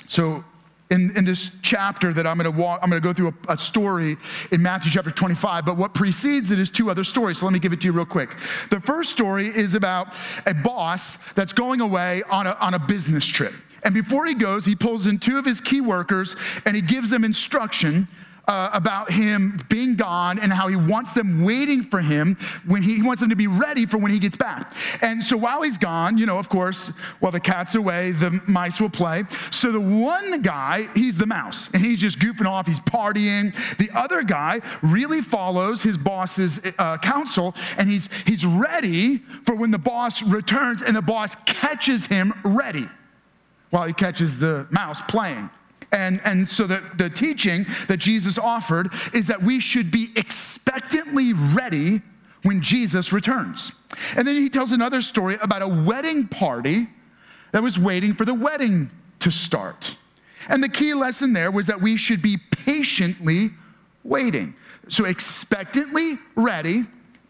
So 0.08 0.44
in, 0.92 1.16
in 1.18 1.26
this 1.26 1.52
chapter 1.62 2.14
that 2.14 2.28
I'm 2.28 2.38
going 2.38 2.52
to 2.52 2.58
walk, 2.58 2.80
I'm 2.84 2.90
going 2.90 3.02
to 3.02 3.08
go 3.08 3.14
through 3.14 3.34
a, 3.50 3.54
a, 3.54 3.58
story 3.58 4.18
in 4.52 4.62
Matthew 4.62 4.92
chapter 4.92 5.10
25, 5.10 5.66
but 5.66 5.78
what 5.78 5.94
precedes 5.94 6.52
it 6.52 6.60
is 6.60 6.70
two 6.70 6.92
other 6.92 7.04
stories. 7.04 7.40
So 7.40 7.46
let 7.46 7.54
me 7.54 7.60
give 7.60 7.74
it 7.74 7.82
to 7.82 7.88
you 7.88 7.92
real 7.92 8.06
quick. 8.06 8.38
The 8.70 8.80
first 8.80 9.12
story 9.12 9.48
is 9.48 9.74
about 9.74 10.16
a 10.46 10.54
boss 10.54 11.18
that's 11.34 11.54
going 11.54 11.82
away 11.82 12.22
on 12.30 12.46
a, 12.46 12.56
on 12.62 12.76
a 12.76 12.80
business 12.80 13.26
trip. 13.26 13.54
And 13.84 13.94
before 13.94 14.26
he 14.26 14.36
goes, 14.36 14.66
he 14.66 14.76
pulls 14.76 15.08
in 15.08 15.20
two 15.20 15.38
of 15.38 15.46
his 15.46 15.62
key 15.62 15.82
workers 15.82 16.36
and 16.66 16.76
he 16.76 16.82
gives 16.82 17.10
them 17.10 17.24
instruction 17.24 18.08
uh, 18.48 18.70
about 18.74 19.12
him 19.12 19.60
being 19.70 19.96
gone 19.96 20.40
and 20.40 20.52
how 20.52 20.68
he 20.68 20.76
wants 20.76 21.14
them 21.14 21.44
waiting 21.44 21.84
for 21.84 22.00
him 22.00 22.36
when 22.66 22.82
he, 22.82 22.96
he, 22.96 23.02
wants 23.02 23.22
them 23.22 23.30
to 23.30 23.36
be 23.36 23.48
ready 23.48 23.86
for 23.86 23.98
when 23.98 24.12
he 24.12 24.20
gets 24.20 24.36
back. 24.36 24.74
And 25.02 25.24
so 25.24 25.38
while 25.38 25.62
he's 25.62 25.78
gone, 25.78 26.18
you 26.18 26.26
know, 26.26 26.38
of 26.38 26.50
course, 26.50 26.90
while 27.20 27.32
the 27.32 27.40
cat's 27.40 27.76
away, 27.76 28.12
the 28.12 28.42
mice 28.48 28.80
will 28.80 28.90
play. 28.90 29.24
So 29.52 29.72
the 29.72 29.80
one 29.80 30.42
guy, 30.42 30.88
he's 30.96 31.18
the 31.18 31.26
mouse, 31.26 31.70
and 31.74 31.84
he's 31.84 32.00
just 32.00 32.20
goofing 32.20 32.48
off, 32.48 32.68
he's 32.68 32.80
partying. 32.80 33.54
The 33.78 33.90
other 33.98 34.24
guy 34.24 34.62
really 34.82 35.22
follows 35.22 35.82
his 35.82 35.98
boss's 35.98 36.60
uh, 36.78 36.98
counsel, 36.98 37.56
and 37.78 37.90
he's 37.90 38.10
he's 38.24 38.46
ready 38.46 39.18
for 39.44 39.56
when 39.56 39.72
the 39.72 39.80
boss 39.80 40.22
returns, 40.24 40.82
and 40.82 40.96
the 40.96 41.02
boss 41.02 41.36
catches 41.46 42.06
him 42.08 42.34
ready 42.44 42.88
while 43.70 43.86
he 43.86 43.94
catches 43.94 44.40
the 44.40 44.68
mouse 44.72 45.02
playing. 45.02 45.50
And, 45.96 46.20
and 46.26 46.48
so 46.48 46.68
the, 46.68 46.84
the 46.98 47.10
teaching 47.10 47.66
that 47.88 47.98
Jesus 47.98 48.38
offered 48.38 48.90
is 49.14 49.28
that 49.28 49.42
we 49.42 49.62
should 49.62 49.92
be 49.92 50.10
expectantly 50.18 51.32
ready 51.32 52.02
when 52.44 52.62
Jesus 52.62 53.14
returns. 53.14 53.72
And 54.18 54.28
then 54.28 54.36
he 54.36 54.50
tells 54.50 54.74
another 54.74 55.02
story 55.02 55.38
about 55.42 55.62
a 55.62 55.68
wedding 55.68 56.28
party 56.28 56.88
that 57.54 57.64
was 57.64 57.80
waiting 57.80 58.14
for 58.14 58.26
the 58.26 58.34
wedding 58.34 58.92
to 59.20 59.32
start. 59.32 59.96
And 60.50 60.62
the 60.62 60.68
key 60.68 60.94
lesson 60.94 61.32
there 61.32 61.50
was 61.50 61.68
that 61.68 61.82
we 61.82 61.96
should 61.96 62.22
be 62.22 62.38
patiently 62.52 63.52
waiting. 64.04 64.54
So 64.90 65.06
expectantly 65.06 66.20
ready, 66.36 66.84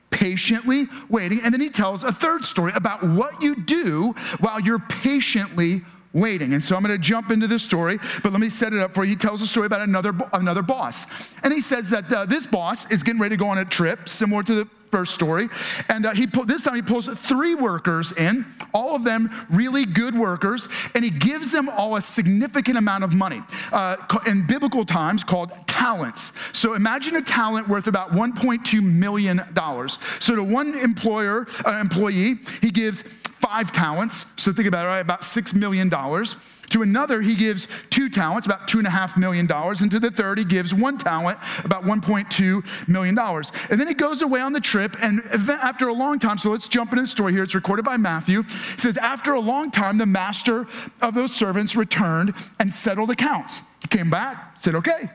patiently 0.09 0.87
waiting. 1.07 1.39
And 1.43 1.53
then 1.53 1.61
he 1.61 1.69
tells 1.69 2.03
a 2.03 2.11
third 2.11 2.43
story 2.43 2.71
about 2.75 3.03
what 3.03 3.43
you 3.43 3.55
do 3.55 4.15
while 4.39 4.59
you're 4.59 4.79
patiently 4.79 5.83
waiting. 6.15 6.53
And 6.53 6.63
so 6.63 6.75
I'm 6.75 6.81
going 6.81 6.95
to 6.95 7.01
jump 7.01 7.29
into 7.29 7.45
this 7.45 7.61
story, 7.61 7.99
but 8.23 8.31
let 8.31 8.39
me 8.39 8.49
set 8.49 8.73
it 8.73 8.79
up 8.79 8.95
for 8.95 9.03
you. 9.03 9.11
He 9.11 9.15
tells 9.15 9.41
a 9.41 9.47
story 9.47 9.67
about 9.67 9.81
another, 9.81 10.13
another 10.33 10.63
boss. 10.63 11.05
And 11.43 11.53
he 11.53 11.61
says 11.61 11.89
that 11.91 12.11
uh, 12.11 12.25
this 12.25 12.47
boss 12.47 12.89
is 12.91 13.03
getting 13.03 13.21
ready 13.21 13.35
to 13.35 13.39
go 13.39 13.49
on 13.49 13.59
a 13.59 13.65
trip, 13.65 14.09
similar 14.09 14.41
to 14.43 14.55
the 14.55 14.69
first 14.95 15.13
story. 15.13 15.49
And 15.89 16.05
uh, 16.05 16.13
he 16.13 16.25
pull, 16.25 16.45
this 16.45 16.63
time 16.63 16.75
he 16.75 16.81
pulls 16.81 17.07
three 17.07 17.53
workers 17.53 18.17
in, 18.17 18.45
all 18.73 18.95
of 18.95 19.03
them 19.03 19.29
really 19.49 19.85
good 19.85 20.15
workers, 20.17 20.69
and 20.93 21.03
he 21.03 21.11
gives 21.11 21.51
them 21.51 21.67
all 21.67 21.97
a 21.97 22.01
significant 22.01 22.77
amount 22.77 23.03
of 23.03 23.13
money 23.13 23.41
uh, 23.73 23.97
in 24.25 24.47
biblical 24.47 24.85
times 24.85 25.21
called 25.21 25.51
talents. 25.67 26.31
So 26.57 26.75
imagine 26.75 27.17
a 27.17 27.21
talent 27.21 27.67
worth 27.67 27.87
about 27.87 28.11
1.2 28.11 28.81
million 28.81 29.41
dollars. 29.53 29.99
So 30.21 30.35
to 30.35 30.43
one 30.43 30.73
employer, 30.75 31.45
uh, 31.65 31.71
employee, 31.71 32.35
he 32.61 32.71
gives 32.71 33.03
five 33.39 33.71
talents. 33.71 34.25
So 34.37 34.51
think 34.51 34.67
about 34.67 34.85
it, 34.85 34.89
right? 34.89 34.99
About 34.99 35.21
$6 35.21 35.53
million. 35.53 35.89
To 35.89 36.81
another, 36.81 37.21
he 37.21 37.35
gives 37.35 37.67
two 37.89 38.09
talents, 38.09 38.47
about 38.47 38.67
$2.5 38.67 39.17
million. 39.17 39.47
And 39.51 39.91
to 39.91 39.99
the 39.99 40.09
third, 40.09 40.39
he 40.39 40.45
gives 40.45 40.73
one 40.73 40.97
talent, 40.97 41.37
about 41.63 41.83
$1.2 41.83 42.87
million. 42.87 43.17
And 43.17 43.79
then 43.79 43.87
he 43.87 43.93
goes 43.93 44.21
away 44.21 44.41
on 44.41 44.53
the 44.53 44.59
trip. 44.59 44.95
And 45.01 45.21
after 45.47 45.87
a 45.87 45.93
long 45.93 46.19
time, 46.19 46.37
so 46.37 46.51
let's 46.51 46.67
jump 46.67 46.91
into 46.91 47.03
the 47.03 47.07
story 47.07 47.33
here. 47.33 47.43
It's 47.43 47.55
recorded 47.55 47.85
by 47.85 47.97
Matthew. 47.97 48.39
It 48.39 48.79
says, 48.79 48.97
After 48.97 49.33
a 49.33 49.39
long 49.39 49.71
time, 49.71 49.97
the 49.97 50.05
master 50.05 50.67
of 51.01 51.13
those 51.13 51.33
servants 51.33 51.75
returned 51.75 52.33
and 52.59 52.71
settled 52.73 53.11
accounts. 53.11 53.61
He 53.81 53.87
came 53.87 54.09
back, 54.09 54.57
said, 54.57 54.75
Okay, 54.75 55.09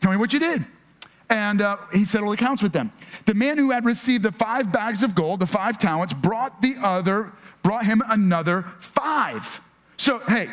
tell 0.00 0.10
me 0.10 0.16
what 0.16 0.32
you 0.32 0.38
did. 0.38 0.64
And 1.30 1.62
uh, 1.62 1.78
he 1.92 2.04
settled 2.04 2.34
accounts 2.34 2.62
with 2.62 2.72
them. 2.72 2.92
The 3.26 3.34
man 3.34 3.56
who 3.56 3.70
had 3.70 3.84
received 3.84 4.22
the 4.22 4.32
five 4.32 4.70
bags 4.70 5.02
of 5.02 5.14
gold, 5.14 5.40
the 5.40 5.46
five 5.46 5.78
talents, 5.78 6.12
brought 6.12 6.60
the 6.60 6.76
other 6.82 7.32
brought 7.64 7.84
him 7.84 8.00
another 8.08 8.62
five. 8.78 9.60
So, 9.96 10.20
hey, 10.28 10.48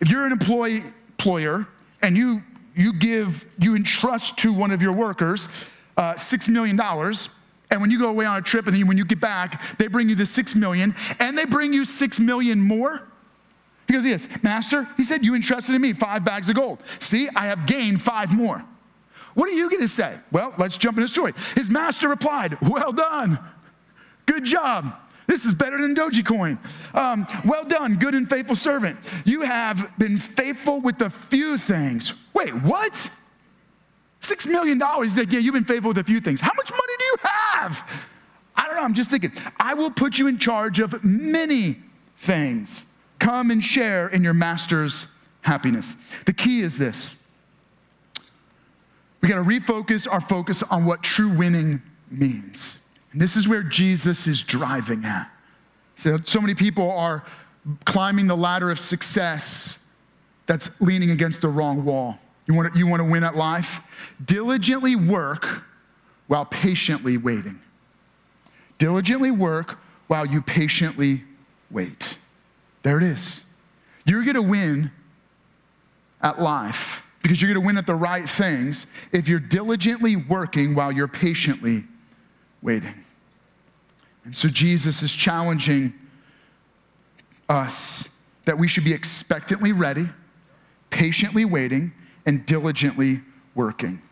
if 0.00 0.10
you're 0.10 0.24
an 0.24 0.32
employee, 0.32 0.82
employer 1.18 1.66
and 2.00 2.16
you, 2.16 2.42
you 2.74 2.92
give, 2.94 3.44
you 3.58 3.74
entrust 3.74 4.38
to 4.38 4.52
one 4.52 4.70
of 4.70 4.80
your 4.80 4.92
workers 4.92 5.48
uh, 5.96 6.14
$6 6.14 6.48
million, 6.48 6.80
and 7.70 7.80
when 7.80 7.90
you 7.90 7.98
go 7.98 8.08
away 8.08 8.24
on 8.24 8.36
a 8.36 8.40
trip 8.40 8.68
and 8.68 8.76
then 8.76 8.86
when 8.86 8.96
you 8.96 9.04
get 9.04 9.20
back, 9.20 9.76
they 9.78 9.88
bring 9.88 10.08
you 10.08 10.14
the 10.14 10.24
6 10.24 10.54
million 10.54 10.94
and 11.18 11.36
they 11.36 11.44
bring 11.44 11.72
you 11.72 11.84
6 11.84 12.20
million 12.20 12.60
more. 12.60 13.06
He 13.88 13.94
goes, 13.94 14.06
Yes, 14.06 14.28
Master, 14.42 14.88
he 14.96 15.02
said, 15.02 15.24
You 15.24 15.34
entrusted 15.34 15.74
in 15.74 15.82
me 15.82 15.92
five 15.92 16.24
bags 16.24 16.48
of 16.48 16.54
gold. 16.54 16.78
See, 17.00 17.28
I 17.34 17.46
have 17.46 17.66
gained 17.66 18.00
five 18.00 18.32
more. 18.32 18.64
What 19.34 19.48
are 19.48 19.52
you 19.52 19.68
going 19.68 19.82
to 19.82 19.88
say? 19.88 20.16
Well, 20.30 20.54
let's 20.56 20.78
jump 20.78 20.98
into 20.98 21.06
the 21.06 21.12
story. 21.12 21.32
His 21.56 21.68
master 21.68 22.08
replied, 22.08 22.58
Well 22.62 22.92
done. 22.92 23.38
Good 24.26 24.44
job. 24.44 24.94
This 25.28 25.44
is 25.44 25.52
better 25.52 25.78
than 25.78 25.94
Dogecoin. 25.94 26.58
Um, 26.94 27.26
well 27.44 27.62
done, 27.64 27.96
good 27.96 28.14
and 28.14 28.28
faithful 28.28 28.56
servant. 28.56 28.98
You 29.26 29.42
have 29.42 29.92
been 29.98 30.18
faithful 30.18 30.80
with 30.80 31.02
a 31.02 31.10
few 31.10 31.58
things. 31.58 32.14
Wait, 32.32 32.54
what? 32.54 33.10
Six 34.20 34.46
million 34.46 34.78
dollars. 34.78 35.14
He 35.14 35.20
said, 35.20 35.32
Yeah, 35.32 35.38
you've 35.38 35.52
been 35.52 35.64
faithful 35.64 35.88
with 35.88 35.98
a 35.98 36.04
few 36.04 36.20
things. 36.20 36.40
How 36.40 36.52
much 36.56 36.70
money 36.70 36.92
do 36.98 37.04
you 37.04 37.16
have? 37.22 38.08
I 38.56 38.64
don't 38.64 38.76
know. 38.76 38.82
I'm 38.82 38.94
just 38.94 39.10
thinking, 39.10 39.32
I 39.60 39.74
will 39.74 39.90
put 39.90 40.18
you 40.18 40.28
in 40.28 40.38
charge 40.38 40.80
of 40.80 41.04
many 41.04 41.76
things. 42.16 42.86
Come 43.18 43.50
and 43.50 43.62
share 43.62 44.08
in 44.08 44.24
your 44.24 44.34
master's 44.34 45.08
happiness. 45.42 45.94
The 46.24 46.32
key 46.32 46.60
is 46.60 46.78
this 46.78 47.16
we 49.20 49.28
got 49.28 49.36
to 49.36 49.42
refocus 49.42 50.10
our 50.10 50.22
focus 50.22 50.62
on 50.62 50.86
what 50.86 51.02
true 51.02 51.28
winning 51.28 51.82
means. 52.10 52.77
And 53.12 53.20
this 53.20 53.36
is 53.36 53.48
where 53.48 53.62
Jesus 53.62 54.26
is 54.26 54.42
driving 54.42 55.04
at. 55.04 55.30
So, 55.96 56.18
so 56.24 56.40
many 56.40 56.54
people 56.54 56.90
are 56.92 57.24
climbing 57.84 58.26
the 58.26 58.36
ladder 58.36 58.70
of 58.70 58.78
success 58.78 59.78
that's 60.46 60.80
leaning 60.80 61.10
against 61.10 61.40
the 61.40 61.48
wrong 61.48 61.84
wall. 61.84 62.18
You 62.46 62.54
want 62.54 62.72
to, 62.72 62.78
you 62.78 62.86
want 62.86 63.00
to 63.00 63.04
win 63.04 63.24
at 63.24 63.36
life? 63.36 63.80
Diligently 64.24 64.96
work 64.96 65.64
while 66.26 66.44
patiently 66.44 67.18
waiting. 67.18 67.60
Diligently 68.78 69.30
work 69.30 69.78
while 70.06 70.24
you 70.24 70.40
patiently 70.40 71.24
wait. 71.70 72.18
There 72.82 72.96
it 72.96 73.04
is. 73.04 73.42
You're 74.04 74.22
going 74.22 74.36
to 74.36 74.42
win 74.42 74.90
at 76.22 76.40
life 76.40 77.04
because 77.22 77.42
you're 77.42 77.52
going 77.52 77.62
to 77.62 77.66
win 77.66 77.76
at 77.76 77.86
the 77.86 77.94
right 77.94 78.28
things 78.28 78.86
if 79.12 79.28
you're 79.28 79.40
diligently 79.40 80.16
working 80.16 80.74
while 80.74 80.90
you're 80.90 81.08
patiently 81.08 81.84
waiting. 82.62 83.04
And 84.24 84.36
so 84.36 84.48
Jesus 84.48 85.02
is 85.02 85.12
challenging 85.12 85.94
us 87.48 88.08
that 88.44 88.58
we 88.58 88.68
should 88.68 88.84
be 88.84 88.92
expectantly 88.92 89.72
ready, 89.72 90.08
patiently 90.90 91.44
waiting, 91.44 91.92
and 92.26 92.44
diligently 92.44 93.20
working. 93.54 94.02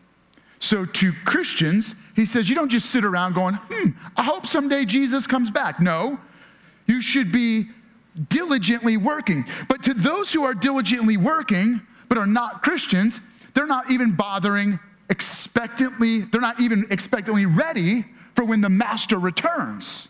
So 0.59 0.85
to 0.85 1.13
Christians, 1.25 1.95
he 2.15 2.25
says, 2.25 2.49
you 2.49 2.55
don't 2.55 2.71
just 2.71 2.91
sit 2.91 3.05
around 3.05 3.35
going, 3.35 3.55
hmm, 3.55 3.91
I 4.17 4.23
hope 4.23 4.47
someday 4.47 4.85
Jesus 4.85 5.27
comes 5.27 5.51
back. 5.51 5.81
No, 5.81 6.19
you 6.87 7.03
should 7.03 7.31
be 7.31 7.67
diligently 8.29 8.97
working. 8.97 9.45
But 9.69 9.83
to 9.85 9.95
those 9.95 10.33
who 10.33 10.45
are 10.45 10.55
diligently 10.55 11.19
working, 11.19 11.83
but 12.09 12.17
are 12.17 12.27
not 12.27 12.63
Christians, 12.63 13.21
they're 13.53 13.67
not 13.67 13.91
even 13.91 14.13
bothering 14.13 14.79
expectantly, 15.11 16.21
they're 16.21 16.41
not 16.41 16.61
even 16.61 16.87
expectantly 16.91 17.47
ready 17.47 18.07
for 18.37 18.45
when 18.45 18.61
the 18.61 18.69
master 18.69 19.19
returns. 19.19 20.09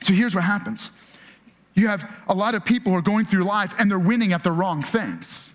So 0.00 0.12
here's 0.12 0.34
what 0.34 0.44
happens 0.44 0.90
you 1.74 1.88
have 1.88 2.10
a 2.28 2.34
lot 2.34 2.54
of 2.54 2.66
people 2.66 2.92
who 2.92 2.98
are 2.98 3.02
going 3.02 3.24
through 3.24 3.44
life 3.44 3.74
and 3.78 3.90
they're 3.90 3.98
winning 3.98 4.34
at 4.34 4.42
the 4.42 4.52
wrong 4.52 4.82
things. 4.82 5.51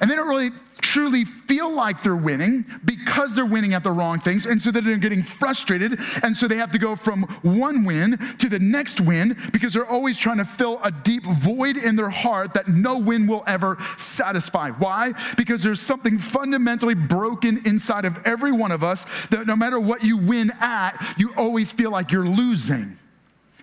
And 0.00 0.10
they 0.10 0.16
don't 0.16 0.28
really 0.28 0.50
truly 0.80 1.24
feel 1.24 1.72
like 1.72 2.02
they're 2.02 2.14
winning 2.14 2.64
because 2.84 3.34
they're 3.34 3.46
winning 3.46 3.72
at 3.72 3.82
the 3.82 3.90
wrong 3.90 4.20
things. 4.20 4.46
And 4.46 4.60
so 4.60 4.70
they're 4.70 4.96
getting 4.98 5.22
frustrated. 5.22 5.98
And 6.22 6.36
so 6.36 6.46
they 6.46 6.56
have 6.56 6.72
to 6.72 6.78
go 6.78 6.94
from 6.94 7.22
one 7.42 7.84
win 7.84 8.18
to 8.38 8.48
the 8.48 8.58
next 8.58 9.00
win 9.00 9.36
because 9.52 9.72
they're 9.72 9.86
always 9.86 10.18
trying 10.18 10.38
to 10.38 10.44
fill 10.44 10.80
a 10.84 10.90
deep 10.90 11.24
void 11.24 11.76
in 11.76 11.96
their 11.96 12.10
heart 12.10 12.54
that 12.54 12.68
no 12.68 12.98
win 12.98 13.26
will 13.26 13.42
ever 13.46 13.78
satisfy. 13.96 14.70
Why? 14.70 15.12
Because 15.36 15.62
there's 15.62 15.80
something 15.80 16.18
fundamentally 16.18 16.94
broken 16.94 17.60
inside 17.66 18.04
of 18.04 18.24
every 18.26 18.52
one 18.52 18.70
of 18.70 18.84
us 18.84 19.26
that 19.28 19.46
no 19.46 19.56
matter 19.56 19.80
what 19.80 20.04
you 20.04 20.16
win 20.16 20.52
at, 20.60 21.14
you 21.16 21.32
always 21.36 21.72
feel 21.72 21.90
like 21.90 22.12
you're 22.12 22.26
losing. 22.26 22.98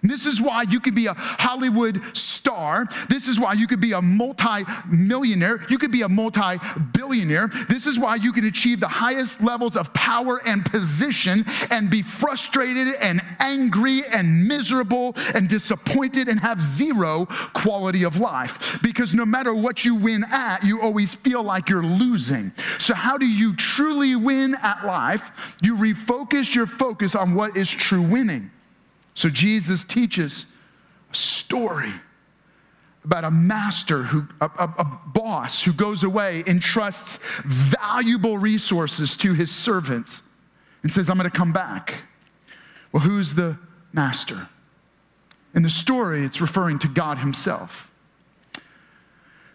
This 0.04 0.26
is 0.26 0.42
why 0.42 0.64
you 0.64 0.80
could 0.80 0.96
be 0.96 1.06
a 1.06 1.14
Hollywood 1.16 2.02
star. 2.18 2.86
This 3.08 3.28
is 3.28 3.40
why 3.40 3.54
you 3.54 3.68
could 3.68 3.82
be 3.82 3.92
a 3.92 4.02
multi 4.02 4.64
millionaire. 4.90 5.62
You 5.70 5.78
could 5.78 5.92
be 5.92 6.02
a 6.02 6.10
multi 6.10 6.58
billionaire. 6.94 7.48
This 7.70 7.86
is 7.86 8.00
why 8.00 8.16
you 8.16 8.32
can 8.32 8.46
achieve 8.46 8.80
the 8.80 8.88
highest 8.88 9.44
levels 9.44 9.78
of 9.78 9.94
power 9.94 10.42
and 10.46 10.66
position 10.66 11.46
and 11.70 11.90
be 11.90 12.02
frustrated 12.02 12.96
and 12.96 13.22
angry 13.40 14.02
and 14.12 14.48
miserable 14.48 15.14
and 15.36 15.48
disappointed 15.48 16.28
and 16.28 16.40
have 16.40 16.62
zero 16.62 17.28
quality 17.54 18.04
of 18.04 18.20
life. 18.20 18.80
Because 18.82 19.14
no 19.14 19.26
matter 19.26 19.54
what 19.54 19.86
you 19.86 19.94
win 19.94 20.24
at, 20.32 20.64
you 20.64 20.82
always 20.82 21.14
feel 21.14 21.44
like 21.44 21.70
you're 21.70 21.84
losing. 21.84 22.52
So, 22.80 22.96
how 22.96 23.18
do 23.18 23.28
you 23.28 23.56
truly 23.56 24.16
win 24.16 24.56
at 24.64 24.84
life? 24.86 25.56
You 25.62 25.76
refocus 25.76 26.56
your 26.56 26.66
focus 26.66 27.14
on 27.14 27.36
what 27.36 27.56
is 27.56 27.70
true 27.70 28.02
winning. 28.02 28.50
So 29.14 29.30
Jesus 29.30 29.84
teaches 29.84 30.46
a 31.12 31.16
story 31.16 31.92
about 33.04 33.24
a 33.24 33.32
master 33.32 34.04
who 34.04 34.28
a, 34.40 34.46
a, 34.46 34.74
a, 34.78 35.00
boss 35.08 35.64
who 35.64 35.74
goes 35.74 36.04
away 36.04 36.44
entrusts 36.46 37.18
valuable 37.44 38.38
resources 38.38 39.18
to 39.18 39.34
his 39.34 39.50
servants 39.50 40.22
and 40.84 40.92
says 40.92 41.10
i'm 41.10 41.18
going 41.18 41.30
to 41.30 41.36
come 41.36 41.52
back. 41.52 42.04
Well 42.92 43.04
who's 43.04 43.36
the 43.36 43.58
master? 43.92 44.50
In 45.56 45.64
the 45.64 45.70
story 45.70 46.24
it's 46.24 46.42
referring 46.42 46.80
to 46.80 46.88
god 46.88 47.18
himself. 47.18 47.92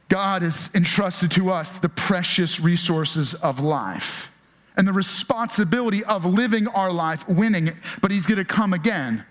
God 0.09 0.43
has 0.43 0.71
entrusted 0.75 1.31
to 1.33 1.51
us 1.51 1.79
the 1.79 1.89
precious 1.89 2.61
resources 2.61 3.35
of 3.35 3.61
life 3.61 4.31
and 4.77 4.87
the 4.87 4.93
responsibility 4.93 6.05
of 6.05 6.25
living 6.25 6.67
our 6.69 6.93
life 6.93 7.29
winning 7.29 7.69
it 7.69 7.77
but 8.01 8.11
he's 8.11 8.27
going 8.27 8.39
to 8.39 8.45
come 8.45 8.73
again 8.73 9.25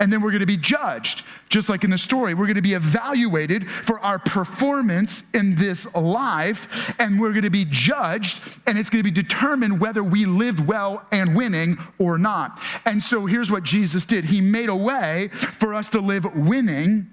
and 0.00 0.12
then 0.12 0.20
we're 0.20 0.30
going 0.30 0.40
to 0.40 0.46
be 0.46 0.56
judged, 0.56 1.22
just 1.48 1.68
like 1.68 1.84
in 1.84 1.90
the 1.90 1.98
story. 1.98 2.34
We're 2.34 2.46
going 2.46 2.56
to 2.56 2.62
be 2.62 2.72
evaluated 2.72 3.70
for 3.70 3.98
our 4.00 4.18
performance 4.18 5.24
in 5.32 5.54
this 5.54 5.94
life, 5.94 6.94
and 6.98 7.20
we're 7.20 7.30
going 7.30 7.42
to 7.42 7.50
be 7.50 7.66
judged, 7.68 8.42
and 8.66 8.78
it's 8.78 8.90
going 8.90 9.02
to 9.02 9.10
be 9.10 9.22
determined 9.22 9.80
whether 9.80 10.02
we 10.02 10.24
lived 10.24 10.66
well 10.66 11.06
and 11.12 11.36
winning 11.36 11.78
or 11.98 12.18
not. 12.18 12.60
And 12.84 13.02
so 13.02 13.26
here's 13.26 13.50
what 13.50 13.62
Jesus 13.62 14.04
did 14.04 14.24
He 14.24 14.40
made 14.40 14.68
a 14.68 14.76
way 14.76 15.28
for 15.28 15.74
us 15.74 15.88
to 15.90 16.00
live 16.00 16.24
winning 16.34 17.08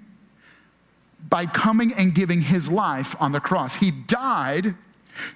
by 1.28 1.46
coming 1.46 1.92
and 1.92 2.14
giving 2.14 2.40
His 2.40 2.70
life 2.70 3.14
on 3.20 3.32
the 3.32 3.40
cross. 3.40 3.76
He 3.76 3.90
died 3.90 4.74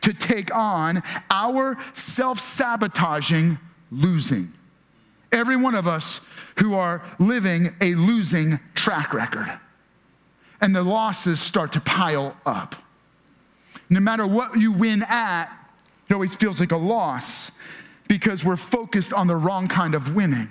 to 0.01 0.15
take 0.15 0.55
on 0.55 1.03
our 1.31 1.77
self 1.93 2.41
sabotaging 2.41 3.59
losing. 3.91 4.53
Every 5.31 5.57
one 5.57 5.75
of 5.75 5.89
us 5.89 6.25
who 6.59 6.75
are 6.75 7.03
living 7.19 7.75
a 7.81 7.95
losing 7.95 8.61
track 8.75 9.13
record. 9.13 9.51
And 10.61 10.75
the 10.75 10.83
losses 10.83 11.41
start 11.41 11.73
to 11.73 11.81
pile 11.81 12.37
up. 12.47 12.77
No 13.91 14.01
matter 14.01 14.27
what 14.27 14.59
you 14.59 14.73
win 14.73 15.03
at, 15.03 15.53
it 16.09 16.15
always 16.15 16.35
feels 16.35 16.61
like 16.61 16.73
a 16.73 16.77
loss 16.77 17.51
because 18.09 18.45
we're 18.45 18.57
focused 18.57 19.13
on 19.13 19.27
the 19.27 19.37
wrong 19.37 19.69
kind 19.69 19.95
of 19.95 20.15
winning. 20.15 20.49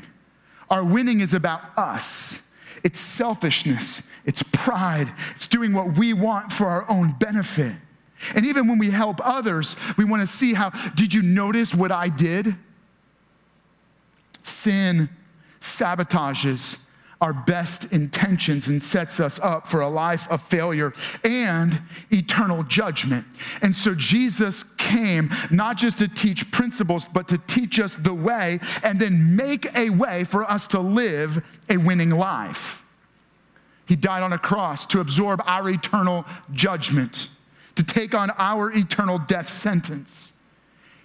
Our 0.69 0.83
winning 0.83 1.19
is 1.19 1.33
about 1.33 1.61
us. 1.77 2.45
It's 2.83 2.99
selfishness, 2.99 4.09
it's 4.25 4.43
pride, 4.51 5.11
it's 5.31 5.47
doing 5.47 5.71
what 5.71 5.97
we 5.97 6.11
want 6.13 6.51
for 6.51 6.65
our 6.65 6.89
own 6.89 7.13
benefit. 7.17 7.75
And 8.35 8.45
even 8.45 8.67
when 8.67 8.77
we 8.77 8.89
help 8.89 9.19
others, 9.23 9.75
we 9.97 10.03
want 10.03 10.21
to 10.21 10.27
see 10.27 10.53
how 10.53 10.71
did 10.95 11.13
you 11.13 11.21
notice 11.21 11.73
what 11.73 11.91
I 11.91 12.09
did? 12.09 12.55
Sin 14.41 15.09
sabotages 15.63 16.79
our 17.23 17.31
best 17.31 17.93
intentions 17.93 18.67
and 18.67 18.83
sets 18.83 19.21
us 19.21 19.39
up 19.39 19.65
for 19.65 19.79
a 19.79 19.87
life 19.87 20.29
of 20.29 20.41
failure 20.41 20.93
and 21.23 21.81
eternal 22.11 22.63
judgment. 22.63 23.25
And 23.61 23.73
so 23.73 23.95
Jesus 23.95 24.63
came 24.75 25.29
not 25.49 25.77
just 25.77 25.99
to 25.99 26.09
teach 26.09 26.51
principles, 26.51 27.05
but 27.05 27.29
to 27.29 27.37
teach 27.37 27.79
us 27.79 27.95
the 27.95 28.13
way 28.13 28.59
and 28.83 28.99
then 28.99 29.37
make 29.37 29.73
a 29.77 29.89
way 29.89 30.25
for 30.25 30.43
us 30.43 30.67
to 30.67 30.81
live 30.81 31.41
a 31.69 31.77
winning 31.77 32.09
life. 32.09 32.83
He 33.87 33.95
died 33.95 34.21
on 34.21 34.33
a 34.33 34.37
cross 34.37 34.85
to 34.87 34.99
absorb 34.99 35.41
our 35.45 35.69
eternal 35.69 36.25
judgment, 36.51 37.29
to 37.77 37.83
take 37.83 38.13
on 38.13 38.31
our 38.37 38.69
eternal 38.69 39.17
death 39.17 39.47
sentence. 39.47 40.32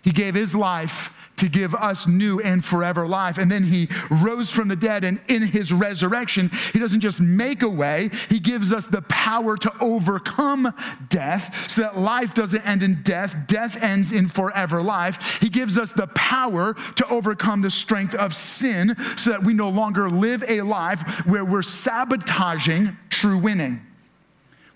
He 0.02 0.11
gave 0.11 0.35
his 0.35 0.55
life 0.55 1.14
to 1.38 1.49
give 1.49 1.75
us 1.75 2.07
new 2.07 2.40
and 2.40 2.64
forever 2.64 3.07
life. 3.07 3.38
And 3.38 3.50
then 3.50 3.64
he 3.64 3.88
rose 4.11 4.50
from 4.50 4.69
the 4.69 4.76
dead, 4.76 5.05
and 5.05 5.21
in 5.28 5.43
his 5.43 5.73
resurrection, 5.73 6.50
he 6.73 6.78
doesn't 6.78 7.00
just 7.00 7.21
make 7.21 7.62
a 7.62 7.69
way, 7.69 8.11
he 8.28 8.38
gives 8.38 8.73
us 8.73 8.87
the 8.87 9.02
power 9.02 9.57
to 9.57 9.73
overcome 9.81 10.73
death 11.09 11.71
so 11.71 11.83
that 11.83 11.97
life 11.97 12.35
doesn't 12.35 12.67
end 12.67 12.83
in 12.83 13.02
death, 13.02 13.37
death 13.47 13.83
ends 13.83 14.12
in 14.12 14.28
forever 14.28 14.83
life. 14.83 15.40
He 15.40 15.49
gives 15.49 15.78
us 15.78 15.93
the 15.93 16.09
power 16.09 16.75
to 16.97 17.09
overcome 17.09 17.62
the 17.62 17.71
strength 17.71 18.14
of 18.14 18.35
sin 18.35 18.97
so 19.17 19.31
that 19.31 19.45
we 19.45 19.55
no 19.55 19.69
longer 19.69 20.11
live 20.11 20.45
a 20.49 20.62
life 20.62 21.25
where 21.26 21.45
we're 21.45 21.62
sabotaging 21.62 22.97
true 23.11 23.38
winning. 23.38 23.88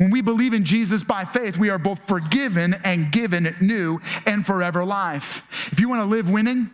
When 0.02 0.11
we 0.11 0.21
believe 0.21 0.52
in 0.52 0.64
Jesus 0.64 1.04
by 1.04 1.23
faith, 1.23 1.59
we 1.59 1.71
are 1.71 1.78
both 1.78 2.09
forgiven 2.09 2.75
and 2.82 3.12
given 3.12 3.54
new 3.61 4.00
and 4.26 4.44
forever 4.44 4.85
life. 4.85 5.71
If 5.71 5.78
you 5.78 5.88
want 5.88 6.00
to 6.00 6.06
live 6.06 6.28
winning, 6.28 6.71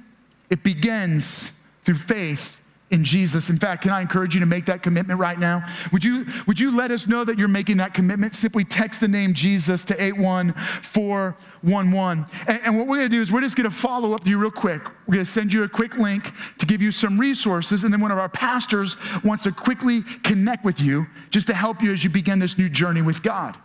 it 0.48 0.62
begins 0.62 1.52
through 1.84 1.96
faith 1.96 2.62
in 2.90 3.04
Jesus. 3.04 3.50
In 3.50 3.58
fact, 3.58 3.82
can 3.82 3.92
I 3.92 4.00
encourage 4.00 4.34
you 4.34 4.40
to 4.40 4.46
make 4.46 4.64
that 4.66 4.82
commitment 4.82 5.20
right 5.20 5.38
now? 5.38 5.64
Would 5.92 6.02
you, 6.02 6.24
would 6.46 6.58
you 6.58 6.74
let 6.74 6.90
us 6.90 7.06
know 7.06 7.22
that 7.22 7.38
you're 7.38 7.46
making 7.46 7.76
that 7.78 7.92
commitment? 7.92 8.34
Simply 8.34 8.64
text 8.64 9.00
the 9.00 9.08
name 9.08 9.34
Jesus 9.34 9.84
to 9.84 10.02
81411. 10.02 12.26
And, 12.46 12.60
and 12.64 12.78
what 12.78 12.86
we're 12.86 12.96
gonna 12.96 13.10
do 13.10 13.20
is 13.20 13.30
we're 13.30 13.42
just 13.42 13.56
gonna 13.56 13.70
follow 13.70 14.14
up 14.14 14.20
with 14.20 14.28
you 14.28 14.38
real 14.38 14.50
quick. 14.50 14.82
We're 15.06 15.16
gonna 15.16 15.26
send 15.26 15.52
you 15.52 15.64
a 15.64 15.68
quick 15.68 15.98
link 15.98 16.32
to 16.58 16.66
give 16.66 16.80
you 16.80 16.90
some 16.90 17.18
resources, 17.18 17.84
and 17.84 17.92
then 17.92 18.00
one 18.00 18.10
of 18.10 18.18
our 18.18 18.30
pastors 18.30 18.96
wants 19.22 19.44
to 19.44 19.52
quickly 19.52 20.00
connect 20.22 20.64
with 20.64 20.80
you 20.80 21.06
just 21.30 21.46
to 21.48 21.54
help 21.54 21.82
you 21.82 21.92
as 21.92 22.02
you 22.02 22.10
begin 22.10 22.38
this 22.38 22.56
new 22.56 22.70
journey 22.70 23.02
with 23.02 23.22
God. 23.22 23.56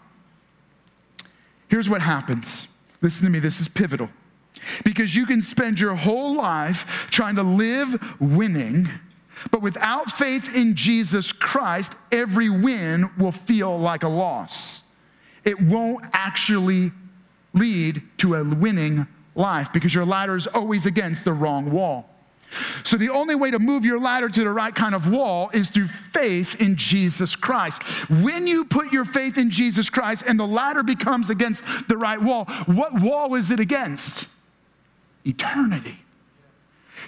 Here's 1.69 1.89
what 1.89 2.01
happens. 2.01 2.67
Listen 3.01 3.25
to 3.25 3.31
me, 3.31 3.39
this 3.39 3.61
is 3.61 3.69
pivotal. 3.69 4.09
Because 4.85 5.15
you 5.15 5.25
can 5.25 5.41
spend 5.41 5.79
your 5.79 5.95
whole 5.95 6.35
life 6.35 7.07
trying 7.09 7.35
to 7.35 7.43
live 7.43 8.19
winning 8.19 8.87
but 9.51 9.61
without 9.61 10.11
faith 10.11 10.55
in 10.55 10.75
Jesus 10.75 11.31
Christ, 11.31 11.97
every 12.11 12.49
win 12.49 13.09
will 13.17 13.31
feel 13.31 13.77
like 13.77 14.03
a 14.03 14.07
loss. 14.07 14.83
It 15.43 15.61
won't 15.61 16.05
actually 16.13 16.91
lead 17.53 18.01
to 18.17 18.35
a 18.35 18.43
winning 18.43 19.07
life 19.35 19.73
because 19.73 19.93
your 19.93 20.05
ladder 20.05 20.35
is 20.35 20.47
always 20.47 20.85
against 20.85 21.25
the 21.25 21.33
wrong 21.33 21.71
wall. 21.71 22.09
So, 22.83 22.97
the 22.97 23.09
only 23.09 23.33
way 23.33 23.49
to 23.49 23.57
move 23.57 23.83
your 23.83 23.99
ladder 23.99 24.29
to 24.29 24.43
the 24.43 24.49
right 24.49 24.73
kind 24.73 24.93
of 24.93 25.11
wall 25.11 25.49
is 25.53 25.69
through 25.71 25.87
faith 25.87 26.61
in 26.61 26.75
Jesus 26.75 27.35
Christ. 27.35 27.81
When 28.09 28.45
you 28.45 28.65
put 28.65 28.93
your 28.93 29.05
faith 29.05 29.39
in 29.39 29.49
Jesus 29.49 29.89
Christ 29.89 30.25
and 30.27 30.39
the 30.39 30.45
ladder 30.45 30.83
becomes 30.83 31.31
against 31.31 31.87
the 31.87 31.97
right 31.97 32.21
wall, 32.21 32.45
what 32.67 32.93
wall 32.93 33.33
is 33.33 33.49
it 33.49 33.59
against? 33.59 34.27
Eternity. 35.25 36.02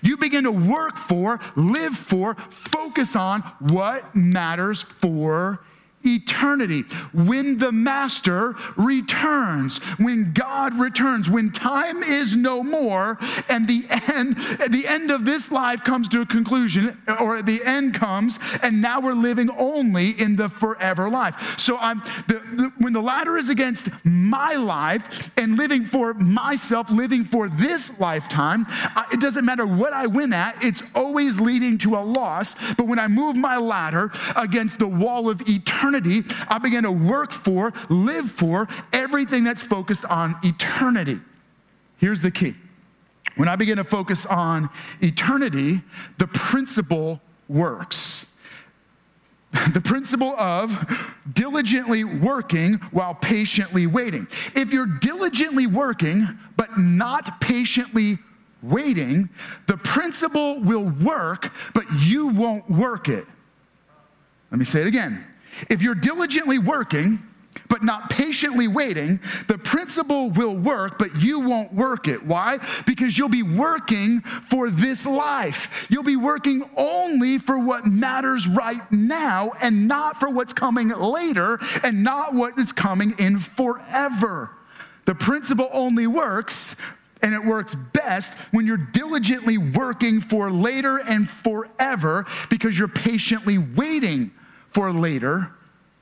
You 0.02 0.18
begin 0.18 0.44
to 0.46 0.52
work 0.52 0.98
for, 0.98 1.40
live 1.56 1.96
for, 1.96 2.36
focus 2.36 3.16
on 3.16 3.42
what 3.60 4.16
matters 4.16 4.84
for 4.84 5.60
eternity. 6.06 6.84
When 7.13 7.58
the 7.58 7.72
master 7.72 8.56
returns, 8.76 9.78
when 9.98 10.34
God 10.34 10.78
returns, 10.80 11.30
when 11.30 11.52
time 11.52 12.04
is 12.04 12.36
no 12.36 12.63
more 12.63 13.18
and 13.50 13.68
the 13.68 13.84
end, 14.13 14.38
the 14.72 14.86
end 14.88 15.12
of 15.12 15.26
this 15.26 15.52
life 15.52 15.84
comes 15.84 16.08
to 16.10 16.22
a 16.22 16.26
conclusion, 16.26 17.02
or 17.20 17.41
the 17.41 17.62
end 17.65 17.94
comes, 17.94 18.39
and 18.62 18.82
now 18.82 19.00
we're 19.00 19.13
living 19.13 19.50
only 19.58 20.12
in 20.12 20.36
the 20.36 20.50
forever 20.50 21.10
life. 21.10 21.60
So 21.60 21.78
I'm 21.78 22.00
the, 22.28 22.41
the, 22.54 22.74
when 22.78 22.94
the 22.94 23.02
ladder 23.02 23.38
is 23.38 23.50
against 23.50 23.89
my 24.04 24.56
life 24.56 25.32
and 25.38 25.58
living 25.58 25.86
for 25.86 26.13
myself, 26.13 26.89
living 26.91 27.26
for 27.26 27.50
this 27.50 28.00
lifetime, 28.00 28.65
I, 28.70 29.06
it 29.12 29.22
doesn't 29.22 29.46
matter 29.46 29.65
what 29.65 29.94
I 29.94 30.08
win 30.08 30.34
at, 30.34 30.63
it's 30.63 30.84
always 30.94 31.39
leading 31.39 31.78
to 31.80 31.96
a 31.96 32.04
loss. 32.04 32.56
But 32.76 32.88
when 32.88 33.00
I 33.00 33.08
move 33.08 33.36
my 33.36 33.58
ladder 33.58 34.12
against 34.36 34.80
the 34.80 34.88
wall 34.88 35.30
of 35.30 35.41
eternity, 35.48 35.95
eternity, 35.96 36.28
I 36.48 36.58
begin 36.58 36.84
to 36.84 36.92
work 36.92 37.32
for, 37.32 37.74
live 37.90 38.30
for 38.30 38.68
everything 38.94 39.44
that's 39.44 39.62
focused 39.62 40.06
on 40.06 40.36
eternity. 40.44 41.20
Here's 41.98 42.22
the 42.22 42.32
key 42.32 42.56
when 43.36 43.50
I 43.50 43.56
begin 43.56 43.78
to 43.78 43.84
focus 43.84 44.26
on 44.26 44.70
eternity, 45.02 45.82
the 46.18 46.28
principle 46.28 47.22
works. 47.48 48.28
The 49.72 49.80
principle 49.80 50.36
of 50.38 51.14
diligently 51.34 52.04
working 52.04 52.74
while 52.92 53.16
patiently 53.16 53.88
waiting. 53.88 54.28
If 54.54 54.74
you're 54.74 54.86
diligently 54.86 55.66
working 55.66 56.28
but 56.58 56.78
not 56.78 57.40
patiently 57.40 58.18
waiting, 58.62 59.30
the 59.68 59.78
principle 59.78 60.60
will 60.60 60.84
work, 60.84 61.54
but 61.74 61.86
you 62.02 62.28
won't 62.28 62.70
work 62.70 63.08
it. 63.08 63.26
Let 64.52 64.60
me 64.60 64.66
say 64.66 64.82
it 64.82 64.88
again. 64.88 65.26
If 65.70 65.82
you're 65.82 65.96
diligently 65.96 66.60
working, 66.60 67.20
but 67.68 67.84
not 67.84 68.10
patiently 68.10 68.68
waiting, 68.68 69.20
the 69.48 69.58
principle 69.58 70.30
will 70.30 70.56
work, 70.56 71.00
but 71.00 71.15
you 71.15 71.39
won't 71.39 71.74
work 71.74 72.08
it. 72.08 72.24
Why? 72.24 72.60
Because 72.86 73.18
you'll 73.18 73.30
be 73.30 73.44
working 73.44 74.22
for 74.22 74.70
this 74.70 75.06
life. 75.06 75.88
You'll 75.89 76.04
be 76.04 76.15
working 76.15 76.70
only 76.76 77.38
for 77.38 77.58
what 77.58 77.86
matters 77.86 78.48
right 78.48 78.82
now 78.91 79.52
and 79.62 79.88
not 79.88 80.20
for 80.20 80.30
what's 80.30 80.54
coming 80.54 80.89
later 80.89 81.60
and 81.84 82.04
not 82.04 82.34
what 82.34 82.58
is 82.60 82.72
coming 82.72 83.13
in 83.20 83.39
forever. 83.39 84.52
The 85.06 85.15
principle 85.15 85.70
only 85.72 86.08
works 86.08 86.76
and 87.22 87.34
it 87.34 87.44
works 87.44 87.76
best 87.76 88.38
when 88.54 88.65
you're 88.68 88.78
diligently 88.78 89.58
working 89.58 90.22
for 90.22 90.52
later 90.52 91.00
and 91.00 91.28
forever 91.28 92.26
because 92.50 92.78
you're 92.78 92.88
patiently 92.88 93.58
waiting 93.58 94.32
for 94.76 94.92
later 94.92 95.52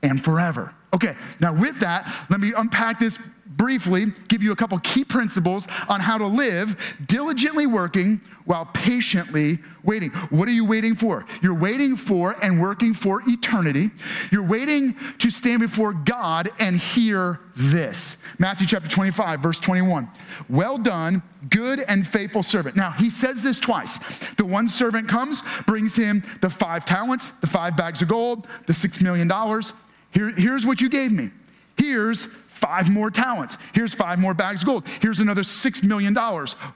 and 0.02 0.22
forever. 0.22 0.74
Okay, 0.94 1.16
now 1.40 1.52
with 1.52 1.80
that, 1.80 2.08
let 2.30 2.40
me 2.40 2.52
unpack 2.56 3.00
this 3.00 3.18
briefly, 3.56 4.06
give 4.28 4.42
you 4.42 4.52
a 4.52 4.56
couple 4.56 4.78
key 4.78 5.04
principles 5.04 5.66
on 5.88 6.00
how 6.00 6.18
to 6.18 6.26
live 6.26 6.94
diligently 7.06 7.66
working 7.66 8.20
while 8.44 8.66
patiently 8.66 9.58
waiting. 9.82 10.10
What 10.30 10.48
are 10.48 10.52
you 10.52 10.64
waiting 10.64 10.94
for? 10.94 11.24
You're 11.42 11.58
waiting 11.58 11.96
for 11.96 12.36
and 12.42 12.60
working 12.60 12.94
for 12.94 13.22
eternity. 13.26 13.90
You're 14.30 14.46
waiting 14.46 14.96
to 15.18 15.30
stand 15.30 15.60
before 15.60 15.92
God 15.92 16.50
and 16.58 16.76
hear 16.76 17.40
this. 17.56 18.18
Matthew 18.38 18.66
chapter 18.66 18.88
25, 18.88 19.40
verse 19.40 19.60
21. 19.60 20.08
Well 20.48 20.78
done, 20.78 21.22
good 21.50 21.80
and 21.80 22.06
faithful 22.06 22.42
servant. 22.42 22.76
Now, 22.76 22.90
he 22.90 23.10
says 23.10 23.42
this 23.42 23.58
twice. 23.58 23.98
The 24.34 24.44
one 24.44 24.68
servant 24.68 25.08
comes, 25.08 25.42
brings 25.66 25.96
him 25.96 26.22
the 26.40 26.50
five 26.50 26.84
talents, 26.84 27.30
the 27.30 27.46
five 27.46 27.76
bags 27.76 28.02
of 28.02 28.08
gold, 28.08 28.46
the 28.66 28.74
six 28.74 29.00
million 29.00 29.28
dollars. 29.28 29.72
Here, 30.14 30.30
here's 30.30 30.64
what 30.64 30.80
you 30.80 30.88
gave 30.88 31.12
me. 31.12 31.30
Here's 31.76 32.26
five 32.26 32.90
more 32.90 33.10
talents. 33.10 33.58
Here's 33.74 33.92
five 33.92 34.18
more 34.18 34.32
bags 34.32 34.62
of 34.62 34.66
gold. 34.66 34.88
Here's 35.02 35.20
another 35.20 35.42
$6 35.42 35.82
million. 35.82 36.16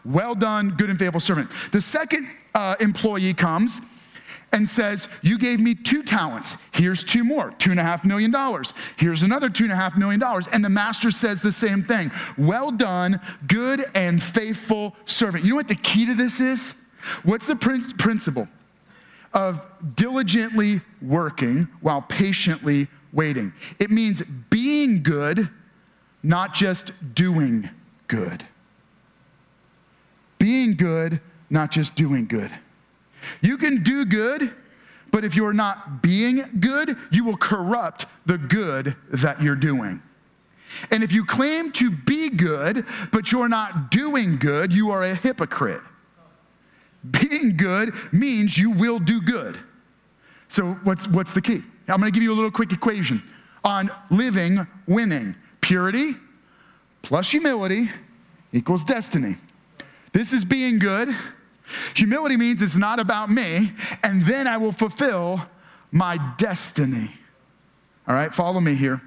Well 0.04 0.34
done, 0.34 0.70
good 0.70 0.90
and 0.90 0.98
faithful 0.98 1.20
servant. 1.20 1.50
The 1.72 1.80
second 1.80 2.28
uh, 2.54 2.76
employee 2.80 3.32
comes 3.32 3.80
and 4.52 4.68
says, 4.68 5.08
You 5.22 5.38
gave 5.38 5.60
me 5.60 5.74
two 5.74 6.02
talents. 6.02 6.56
Here's 6.72 7.04
two 7.04 7.24
more, 7.24 7.52
two 7.58 7.70
and 7.70 7.80
a 7.80 7.82
half 7.82 8.04
million 8.04 8.30
dollars. 8.30 8.74
Here's 8.96 9.22
another 9.22 9.48
two 9.48 9.64
and 9.64 9.72
a 9.72 9.76
half 9.76 9.96
million 9.96 10.20
dollars. 10.20 10.48
And 10.48 10.64
the 10.64 10.68
master 10.68 11.10
says 11.10 11.40
the 11.40 11.52
same 11.52 11.82
thing. 11.82 12.10
Well 12.36 12.70
done, 12.70 13.20
good 13.46 13.84
and 13.94 14.22
faithful 14.22 14.96
servant. 15.06 15.44
You 15.44 15.50
know 15.50 15.56
what 15.56 15.68
the 15.68 15.74
key 15.74 16.06
to 16.06 16.14
this 16.14 16.40
is? 16.40 16.74
What's 17.22 17.46
the 17.46 17.56
prin- 17.56 17.92
principle 17.92 18.48
of 19.32 19.64
diligently 19.94 20.80
working 21.02 21.68
while 21.80 22.02
patiently 22.02 22.88
waiting? 23.12 23.52
It 23.78 23.90
means 23.90 24.22
being 24.50 25.02
good 25.02 25.48
not 26.22 26.54
just 26.54 26.92
doing 27.14 27.68
good. 28.06 28.44
Being 30.38 30.74
good, 30.74 31.20
not 31.50 31.70
just 31.70 31.94
doing 31.94 32.26
good. 32.26 32.50
You 33.40 33.58
can 33.58 33.82
do 33.82 34.04
good, 34.04 34.54
but 35.10 35.24
if 35.24 35.34
you're 35.34 35.52
not 35.52 36.02
being 36.02 36.42
good, 36.60 36.96
you 37.10 37.24
will 37.24 37.36
corrupt 37.36 38.06
the 38.26 38.38
good 38.38 38.96
that 39.10 39.42
you're 39.42 39.56
doing. 39.56 40.02
And 40.90 41.02
if 41.02 41.12
you 41.12 41.24
claim 41.24 41.72
to 41.72 41.90
be 41.90 42.28
good, 42.28 42.84
but 43.10 43.32
you're 43.32 43.48
not 43.48 43.90
doing 43.90 44.36
good, 44.36 44.72
you 44.72 44.90
are 44.90 45.02
a 45.02 45.14
hypocrite. 45.14 45.80
Being 47.10 47.56
good 47.56 47.94
means 48.12 48.58
you 48.58 48.70
will 48.70 48.98
do 48.98 49.20
good. 49.20 49.58
So, 50.48 50.74
what's, 50.84 51.08
what's 51.08 51.32
the 51.32 51.42
key? 51.42 51.62
I'm 51.88 51.98
gonna 51.98 52.10
give 52.10 52.22
you 52.22 52.32
a 52.32 52.34
little 52.34 52.50
quick 52.50 52.72
equation 52.72 53.22
on 53.64 53.90
living 54.10 54.66
winning. 54.86 55.34
Purity 55.60 56.14
plus 57.02 57.30
humility 57.30 57.90
equals 58.52 58.84
destiny. 58.84 59.36
This 60.12 60.32
is 60.32 60.44
being 60.44 60.78
good. 60.78 61.08
Humility 61.94 62.36
means 62.36 62.62
it's 62.62 62.76
not 62.76 62.98
about 62.98 63.30
me, 63.30 63.72
and 64.02 64.24
then 64.24 64.46
I 64.46 64.56
will 64.56 64.72
fulfill 64.72 65.40
my 65.90 66.18
destiny. 66.38 67.10
All 68.06 68.14
right, 68.14 68.34
follow 68.34 68.60
me 68.60 68.74
here. 68.74 69.02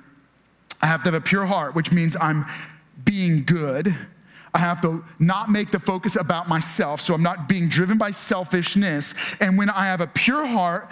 I 0.82 0.86
have 0.86 1.02
to 1.04 1.12
have 1.12 1.16
a 1.16 1.22
pure 1.22 1.46
heart, 1.46 1.76
which 1.76 1.92
means 1.92 2.16
I'm 2.20 2.46
being 3.04 3.44
good. 3.44 3.96
I 4.54 4.60
have 4.60 4.82
to 4.82 5.04
not 5.18 5.50
make 5.50 5.72
the 5.72 5.80
focus 5.80 6.16
about 6.16 6.48
myself, 6.48 7.02
so 7.02 7.14
I'm 7.14 7.24
not 7.24 7.48
being 7.48 7.70
driven 7.70 7.98
by 7.98 8.12
selfishness. 8.12 9.14
And 9.40 9.58
when 9.58 9.70
I 9.70 9.86
have 9.86 10.02
a 10.02 10.08
pure 10.08 10.46
heart, 10.46 10.92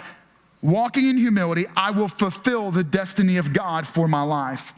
walking 0.62 1.06
in 1.06 1.16
humility, 1.16 1.66
I 1.76 1.90
will 1.90 2.08
fulfill 2.08 2.70
the 2.70 2.84
destiny 2.84 3.36
of 3.36 3.52
God 3.52 3.86
for 3.86 4.08
my 4.08 4.22
life 4.22 4.74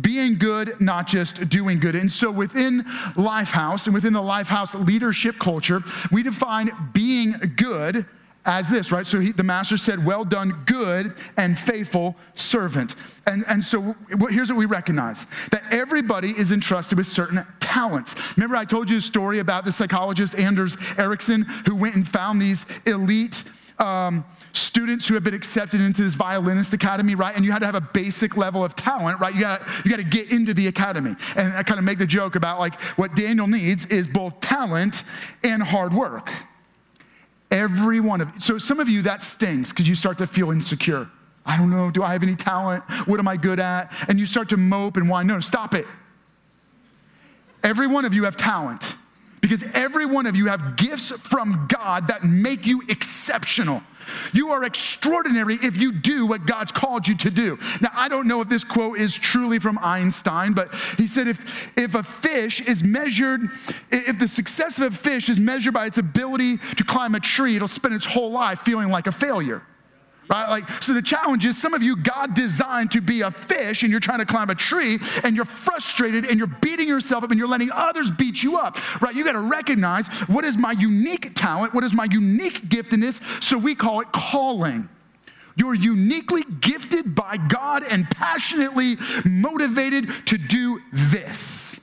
being 0.00 0.34
good, 0.34 0.80
not 0.80 1.06
just 1.06 1.48
doing 1.48 1.78
good. 1.78 1.94
And 1.94 2.10
so 2.10 2.30
within 2.30 2.82
Lifehouse 3.14 3.86
and 3.86 3.94
within 3.94 4.12
the 4.12 4.20
Lifehouse 4.20 4.74
leadership 4.86 5.38
culture, 5.38 5.82
we 6.10 6.22
define 6.22 6.70
being 6.92 7.34
good 7.56 8.06
as 8.46 8.68
this, 8.68 8.92
right? 8.92 9.06
So 9.06 9.20
he, 9.20 9.32
the 9.32 9.42
master 9.42 9.76
said, 9.76 10.04
Well 10.04 10.24
done, 10.24 10.64
good 10.66 11.14
and 11.36 11.58
faithful 11.58 12.16
servant. 12.34 12.94
And, 13.26 13.44
and 13.48 13.64
so 13.64 13.96
here's 14.28 14.50
what 14.50 14.58
we 14.58 14.66
recognize 14.66 15.26
that 15.50 15.62
everybody 15.70 16.30
is 16.30 16.52
entrusted 16.52 16.98
with 16.98 17.06
certain 17.06 17.46
talents. 17.60 18.36
Remember, 18.36 18.56
I 18.56 18.66
told 18.66 18.90
you 18.90 18.98
a 18.98 19.00
story 19.00 19.38
about 19.38 19.64
the 19.64 19.72
psychologist 19.72 20.38
Anders 20.38 20.76
Ericsson 20.98 21.42
who 21.66 21.74
went 21.74 21.94
and 21.94 22.06
found 22.06 22.42
these 22.42 22.66
elite 22.86 23.44
um, 23.78 24.24
students 24.52 25.06
who 25.06 25.14
have 25.14 25.24
been 25.24 25.34
accepted 25.34 25.80
into 25.80 26.02
this 26.02 26.14
violinist 26.14 26.72
academy, 26.72 27.14
right? 27.14 27.34
And 27.34 27.44
you 27.44 27.52
had 27.52 27.60
to 27.60 27.66
have 27.66 27.74
a 27.74 27.80
basic 27.80 28.36
level 28.36 28.64
of 28.64 28.76
talent, 28.76 29.20
right? 29.20 29.34
You 29.34 29.40
got 29.40 29.62
you 29.84 29.90
got 29.90 29.98
to 29.98 30.04
get 30.04 30.32
into 30.32 30.54
the 30.54 30.68
academy. 30.68 31.14
And 31.36 31.54
I 31.54 31.62
kind 31.62 31.78
of 31.78 31.84
make 31.84 31.98
the 31.98 32.06
joke 32.06 32.36
about 32.36 32.60
like 32.60 32.80
what 32.96 33.14
Daniel 33.14 33.46
needs 33.46 33.86
is 33.86 34.06
both 34.06 34.40
talent 34.40 35.02
and 35.42 35.62
hard 35.62 35.92
work. 35.92 36.30
Every 37.50 38.00
one 38.00 38.20
of 38.20 38.42
so 38.42 38.58
some 38.58 38.80
of 38.80 38.88
you 38.88 39.02
that 39.02 39.22
stings 39.22 39.70
because 39.70 39.88
you 39.88 39.94
start 39.94 40.18
to 40.18 40.26
feel 40.26 40.50
insecure. 40.50 41.08
I 41.46 41.58
don't 41.58 41.70
know. 41.70 41.90
Do 41.90 42.02
I 42.02 42.12
have 42.12 42.22
any 42.22 42.36
talent? 42.36 42.84
What 43.06 43.20
am 43.20 43.28
I 43.28 43.36
good 43.36 43.60
at? 43.60 43.92
And 44.08 44.18
you 44.18 44.24
start 44.24 44.48
to 44.50 44.56
mope 44.56 44.96
and 44.96 45.10
whine. 45.10 45.26
No, 45.26 45.40
stop 45.40 45.74
it. 45.74 45.86
Every 47.62 47.86
one 47.86 48.04
of 48.04 48.14
you 48.14 48.24
have 48.24 48.36
talent 48.36 48.96
because 49.44 49.68
every 49.74 50.06
one 50.06 50.24
of 50.24 50.34
you 50.34 50.46
have 50.46 50.74
gifts 50.74 51.10
from 51.10 51.66
God 51.68 52.08
that 52.08 52.24
make 52.24 52.66
you 52.66 52.80
exceptional. 52.88 53.82
You 54.32 54.52
are 54.52 54.64
extraordinary 54.64 55.56
if 55.56 55.76
you 55.76 55.92
do 55.92 56.24
what 56.24 56.46
God's 56.46 56.72
called 56.72 57.06
you 57.06 57.14
to 57.18 57.30
do. 57.30 57.58
Now, 57.82 57.90
I 57.92 58.08
don't 58.08 58.26
know 58.26 58.40
if 58.40 58.48
this 58.48 58.64
quote 58.64 58.98
is 58.98 59.14
truly 59.14 59.58
from 59.58 59.78
Einstein, 59.82 60.54
but 60.54 60.72
he 60.96 61.06
said 61.06 61.28
if, 61.28 61.76
if 61.76 61.94
a 61.94 62.02
fish 62.02 62.66
is 62.66 62.82
measured, 62.82 63.50
if 63.90 64.18
the 64.18 64.28
success 64.28 64.78
of 64.78 64.84
a 64.84 64.96
fish 64.96 65.28
is 65.28 65.38
measured 65.38 65.74
by 65.74 65.84
its 65.84 65.98
ability 65.98 66.56
to 66.78 66.84
climb 66.84 67.14
a 67.14 67.20
tree, 67.20 67.56
it'll 67.56 67.68
spend 67.68 67.94
its 67.94 68.06
whole 68.06 68.30
life 68.30 68.60
feeling 68.60 68.88
like 68.88 69.06
a 69.06 69.12
failure 69.12 69.60
right? 70.28 70.48
Like, 70.48 70.82
so 70.82 70.94
the 70.94 71.02
challenge 71.02 71.44
is 71.44 71.60
some 71.60 71.74
of 71.74 71.82
you, 71.82 71.96
God 71.96 72.34
designed 72.34 72.92
to 72.92 73.00
be 73.00 73.22
a 73.22 73.30
fish 73.30 73.82
and 73.82 73.90
you're 73.90 74.00
trying 74.00 74.18
to 74.18 74.26
climb 74.26 74.50
a 74.50 74.54
tree 74.54 74.98
and 75.22 75.36
you're 75.36 75.44
frustrated 75.44 76.26
and 76.26 76.38
you're 76.38 76.46
beating 76.46 76.88
yourself 76.88 77.24
up 77.24 77.30
and 77.30 77.38
you're 77.38 77.48
letting 77.48 77.70
others 77.72 78.10
beat 78.10 78.42
you 78.42 78.56
up, 78.56 78.76
right? 79.02 79.14
You 79.14 79.24
got 79.24 79.32
to 79.32 79.40
recognize 79.40 80.08
what 80.28 80.44
is 80.44 80.56
my 80.56 80.72
unique 80.72 81.34
talent, 81.34 81.74
what 81.74 81.84
is 81.84 81.92
my 81.92 82.06
unique 82.10 82.62
giftedness, 82.68 83.42
so 83.42 83.58
we 83.58 83.74
call 83.74 84.00
it 84.00 84.12
calling. 84.12 84.88
You're 85.56 85.74
uniquely 85.74 86.42
gifted 86.60 87.14
by 87.14 87.36
God 87.36 87.82
and 87.88 88.10
passionately 88.10 88.96
motivated 89.24 90.08
to 90.26 90.38
do 90.38 90.80
this. 90.92 91.78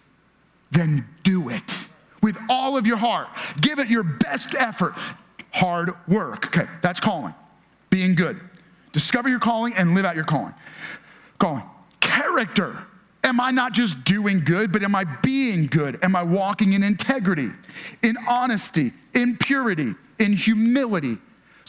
Then 0.71 1.07
do 1.23 1.49
it 1.49 1.87
with 2.21 2.37
all 2.49 2.77
of 2.77 2.85
your 2.85 2.97
heart. 2.97 3.27
Give 3.61 3.79
it 3.79 3.87
your 3.87 4.03
best 4.03 4.55
effort. 4.55 4.93
Hard 5.53 5.91
work. 6.07 6.47
Okay, 6.47 6.69
that's 6.81 6.99
calling 6.99 7.33
being 7.91 8.15
good. 8.15 8.39
Discover 8.91 9.29
your 9.29 9.39
calling 9.39 9.73
and 9.77 9.93
live 9.93 10.05
out 10.05 10.15
your 10.15 10.25
calling. 10.25 10.55
Calling. 11.37 11.61
Character. 11.99 12.75
Am 13.23 13.39
I 13.39 13.51
not 13.51 13.73
just 13.73 14.03
doing 14.03 14.39
good, 14.39 14.71
but 14.71 14.81
am 14.81 14.95
I 14.95 15.03
being 15.21 15.67
good? 15.67 15.99
Am 16.01 16.15
I 16.15 16.23
walking 16.23 16.73
in 16.73 16.81
integrity, 16.81 17.51
in 18.01 18.15
honesty, 18.27 18.93
in 19.13 19.37
purity, 19.37 19.93
in 20.17 20.33
humility, 20.33 21.19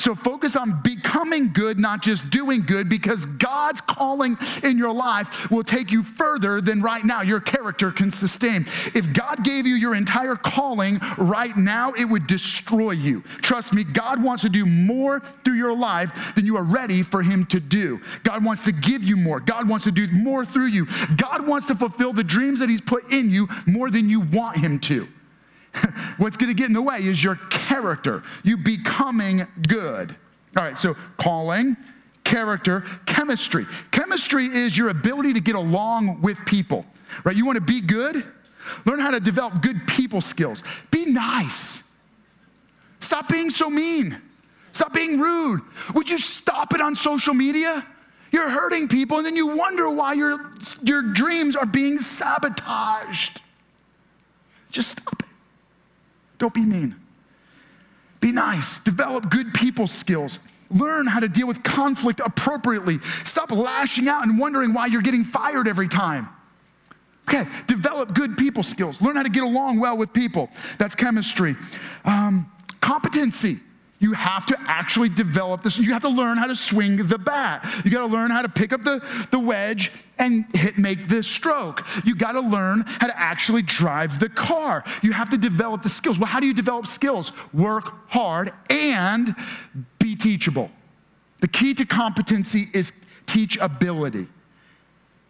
so 0.02 0.14
focus 0.14 0.56
on 0.56 0.80
becoming 0.82 1.52
good, 1.52 1.78
not 1.78 2.02
just 2.02 2.28
doing 2.30 2.62
good, 2.62 2.88
because 2.88 3.24
God's 3.24 3.80
calling 3.80 4.36
in 4.64 4.76
your 4.76 4.92
life 4.92 5.50
will 5.50 5.62
take 5.62 5.92
you 5.92 6.02
further 6.02 6.60
than 6.60 6.82
right 6.82 7.04
now 7.04 7.22
your 7.22 7.40
character 7.40 7.92
can 7.92 8.10
sustain. 8.10 8.66
If 8.94 9.12
God 9.12 9.44
gave 9.44 9.66
you 9.66 9.74
your 9.74 9.94
entire 9.94 10.34
calling 10.34 11.00
right 11.16 11.56
now, 11.56 11.92
it 11.92 12.04
would 12.04 12.26
destroy 12.26 12.90
you. 12.90 13.22
Trust 13.42 13.72
me, 13.72 13.84
God 13.84 14.22
wants 14.22 14.42
to 14.42 14.48
do 14.48 14.66
more 14.66 15.20
through 15.20 15.54
your 15.54 15.74
life 15.74 16.34
than 16.34 16.46
you 16.46 16.56
are 16.56 16.64
ready 16.64 17.02
for 17.02 17.22
Him 17.22 17.46
to 17.46 17.60
do. 17.60 18.00
God 18.24 18.44
wants 18.44 18.62
to 18.62 18.72
give 18.72 19.04
you 19.04 19.16
more. 19.16 19.40
God 19.40 19.68
wants 19.68 19.84
to 19.84 19.92
do 19.92 20.08
more 20.10 20.44
through 20.44 20.66
you. 20.66 20.86
God 21.16 21.46
wants 21.46 21.66
to 21.66 21.74
fulfill 21.74 22.12
the 22.12 22.24
dreams 22.24 22.58
that 22.58 22.68
He's 22.68 22.80
put 22.80 23.12
in 23.12 23.30
you 23.30 23.48
more 23.66 23.90
than 23.90 24.08
you 24.08 24.20
want 24.20 24.56
Him 24.56 24.80
to. 24.80 25.06
What's 26.18 26.36
going 26.36 26.50
to 26.50 26.54
get 26.54 26.66
in 26.66 26.72
the 26.72 26.82
way 26.82 26.98
is 26.98 27.22
your 27.22 27.36
character, 27.50 28.22
you 28.42 28.56
becoming 28.56 29.46
good. 29.68 30.14
All 30.56 30.64
right, 30.64 30.76
so 30.76 30.94
calling, 31.16 31.76
character, 32.24 32.84
chemistry. 33.06 33.66
Chemistry 33.90 34.44
is 34.44 34.76
your 34.76 34.90
ability 34.90 35.32
to 35.34 35.40
get 35.40 35.54
along 35.54 36.20
with 36.20 36.44
people, 36.44 36.84
right? 37.24 37.34
You 37.34 37.46
want 37.46 37.56
to 37.56 37.62
be 37.62 37.80
good? 37.80 38.24
Learn 38.84 39.00
how 39.00 39.10
to 39.10 39.20
develop 39.20 39.62
good 39.62 39.86
people 39.86 40.20
skills. 40.20 40.62
Be 40.90 41.06
nice. 41.06 41.82
Stop 43.00 43.28
being 43.28 43.50
so 43.50 43.68
mean. 43.68 44.20
Stop 44.72 44.94
being 44.94 45.18
rude. 45.18 45.60
Would 45.94 46.08
you 46.08 46.18
stop 46.18 46.74
it 46.74 46.80
on 46.80 46.96
social 46.96 47.34
media? 47.34 47.86
You're 48.30 48.48
hurting 48.48 48.88
people, 48.88 49.18
and 49.18 49.26
then 49.26 49.36
you 49.36 49.48
wonder 49.48 49.90
why 49.90 50.14
your, 50.14 50.52
your 50.82 51.02
dreams 51.02 51.56
are 51.56 51.66
being 51.66 51.98
sabotaged. 51.98 53.42
Just 54.70 54.92
stop 54.92 55.20
it. 55.20 55.31
Don't 56.42 56.52
be 56.52 56.64
mean. 56.64 56.96
Be 58.18 58.32
nice. 58.32 58.80
Develop 58.80 59.30
good 59.30 59.54
people 59.54 59.86
skills. 59.86 60.40
Learn 60.72 61.06
how 61.06 61.20
to 61.20 61.28
deal 61.28 61.46
with 61.46 61.62
conflict 61.62 62.18
appropriately. 62.18 62.98
Stop 63.22 63.52
lashing 63.52 64.08
out 64.08 64.26
and 64.26 64.40
wondering 64.40 64.74
why 64.74 64.86
you're 64.86 65.02
getting 65.02 65.22
fired 65.22 65.68
every 65.68 65.86
time. 65.86 66.28
Okay, 67.28 67.48
develop 67.68 68.12
good 68.12 68.36
people 68.36 68.64
skills. 68.64 69.00
Learn 69.00 69.14
how 69.14 69.22
to 69.22 69.30
get 69.30 69.44
along 69.44 69.78
well 69.78 69.96
with 69.96 70.12
people. 70.12 70.50
That's 70.80 70.96
chemistry. 70.96 71.54
Um, 72.04 72.50
competency. 72.80 73.60
You 74.02 74.14
have 74.14 74.46
to 74.46 74.58
actually 74.66 75.10
develop 75.10 75.62
this. 75.62 75.78
You 75.78 75.92
have 75.92 76.02
to 76.02 76.08
learn 76.08 76.36
how 76.36 76.48
to 76.48 76.56
swing 76.56 76.96
the 76.96 77.18
bat. 77.18 77.64
You 77.84 77.90
got 77.92 78.00
to 78.00 78.12
learn 78.12 78.32
how 78.32 78.42
to 78.42 78.48
pick 78.48 78.72
up 78.72 78.82
the, 78.82 79.00
the 79.30 79.38
wedge 79.38 79.92
and 80.18 80.44
hit, 80.52 80.76
make 80.76 81.06
the 81.06 81.22
stroke. 81.22 81.86
You 82.04 82.16
got 82.16 82.32
to 82.32 82.40
learn 82.40 82.82
how 82.84 83.06
to 83.06 83.16
actually 83.16 83.62
drive 83.62 84.18
the 84.18 84.28
car. 84.28 84.82
You 85.04 85.12
have 85.12 85.30
to 85.30 85.38
develop 85.38 85.82
the 85.82 85.88
skills. 85.88 86.18
Well, 86.18 86.26
how 86.26 86.40
do 86.40 86.48
you 86.48 86.52
develop 86.52 86.88
skills? 86.88 87.30
Work 87.54 88.10
hard 88.10 88.52
and 88.68 89.36
be 90.00 90.16
teachable. 90.16 90.72
The 91.40 91.48
key 91.48 91.72
to 91.74 91.84
competency 91.84 92.66
is 92.74 93.04
teachability. 93.26 94.26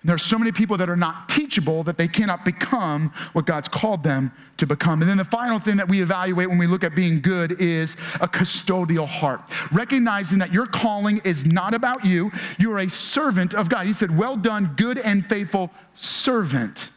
And 0.02 0.08
there 0.08 0.16
are 0.16 0.18
so 0.18 0.36
many 0.36 0.50
people 0.50 0.76
that 0.78 0.90
are 0.90 0.96
not 0.96 1.28
teachable 1.28 1.84
that 1.84 1.96
they 1.96 2.08
cannot 2.08 2.44
become 2.44 3.12
what 3.34 3.46
God's 3.46 3.68
called 3.68 4.02
them 4.02 4.32
to 4.56 4.66
become. 4.66 5.00
And 5.00 5.08
then 5.08 5.16
the 5.16 5.24
final 5.24 5.60
thing 5.60 5.76
that 5.76 5.88
we 5.88 6.02
evaluate 6.02 6.48
when 6.48 6.58
we 6.58 6.66
look 6.66 6.82
at 6.82 6.96
being 6.96 7.20
good 7.20 7.60
is 7.60 7.94
a 8.20 8.26
custodial 8.26 9.06
heart, 9.06 9.42
recognizing 9.70 10.40
that 10.40 10.52
your 10.52 10.66
calling 10.66 11.20
is 11.24 11.46
not 11.46 11.72
about 11.72 12.04
you. 12.04 12.32
You 12.58 12.72
are 12.72 12.80
a 12.80 12.88
servant 12.88 13.54
of 13.54 13.68
God. 13.68 13.86
He 13.86 13.92
said, 13.92 14.16
Well 14.16 14.36
done, 14.36 14.74
good 14.76 14.98
and 14.98 15.24
faithful 15.24 15.70
servant. 15.94 16.90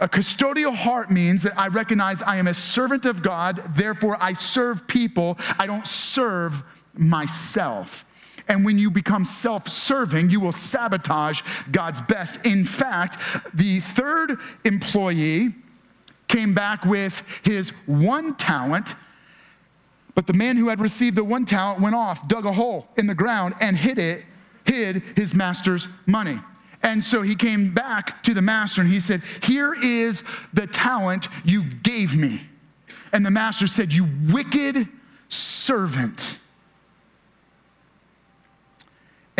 A 0.00 0.08
custodial 0.08 0.74
heart 0.74 1.10
means 1.10 1.42
that 1.42 1.58
I 1.58 1.68
recognize 1.68 2.22
I 2.22 2.36
am 2.36 2.46
a 2.46 2.54
servant 2.54 3.04
of 3.04 3.22
God, 3.22 3.62
therefore 3.76 4.16
I 4.18 4.32
serve 4.32 4.88
people, 4.88 5.36
I 5.58 5.66
don't 5.66 5.86
serve 5.86 6.62
myself. 6.96 8.06
And 8.48 8.64
when 8.64 8.78
you 8.78 8.90
become 8.90 9.24
self 9.24 9.68
serving, 9.68 10.30
you 10.30 10.40
will 10.40 10.52
sabotage 10.52 11.42
God's 11.70 12.00
best. 12.00 12.44
In 12.44 12.64
fact, 12.64 13.18
the 13.54 13.80
third 13.80 14.38
employee 14.64 15.54
came 16.28 16.54
back 16.54 16.84
with 16.84 17.40
his 17.44 17.70
one 17.86 18.34
talent, 18.36 18.94
but 20.14 20.26
the 20.26 20.32
man 20.32 20.56
who 20.56 20.68
had 20.68 20.80
received 20.80 21.16
the 21.16 21.24
one 21.24 21.44
talent 21.44 21.80
went 21.80 21.94
off, 21.94 22.26
dug 22.28 22.46
a 22.46 22.52
hole 22.52 22.88
in 22.96 23.06
the 23.06 23.14
ground, 23.14 23.54
and 23.60 23.76
hid 23.76 23.98
it, 23.98 24.24
hid 24.64 25.02
his 25.16 25.34
master's 25.34 25.88
money. 26.06 26.40
And 26.82 27.02
so 27.02 27.22
he 27.22 27.34
came 27.34 27.72
back 27.72 28.22
to 28.24 28.34
the 28.34 28.42
master 28.42 28.80
and 28.80 28.90
he 28.90 28.98
said, 28.98 29.22
Here 29.42 29.74
is 29.74 30.24
the 30.52 30.66
talent 30.66 31.28
you 31.44 31.64
gave 31.64 32.16
me. 32.16 32.40
And 33.12 33.24
the 33.24 33.30
master 33.30 33.66
said, 33.66 33.92
You 33.92 34.08
wicked 34.30 34.88
servant. 35.28 36.40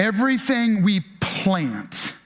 Everything 0.03 0.83
we 0.83 0.99
plant 1.21 2.17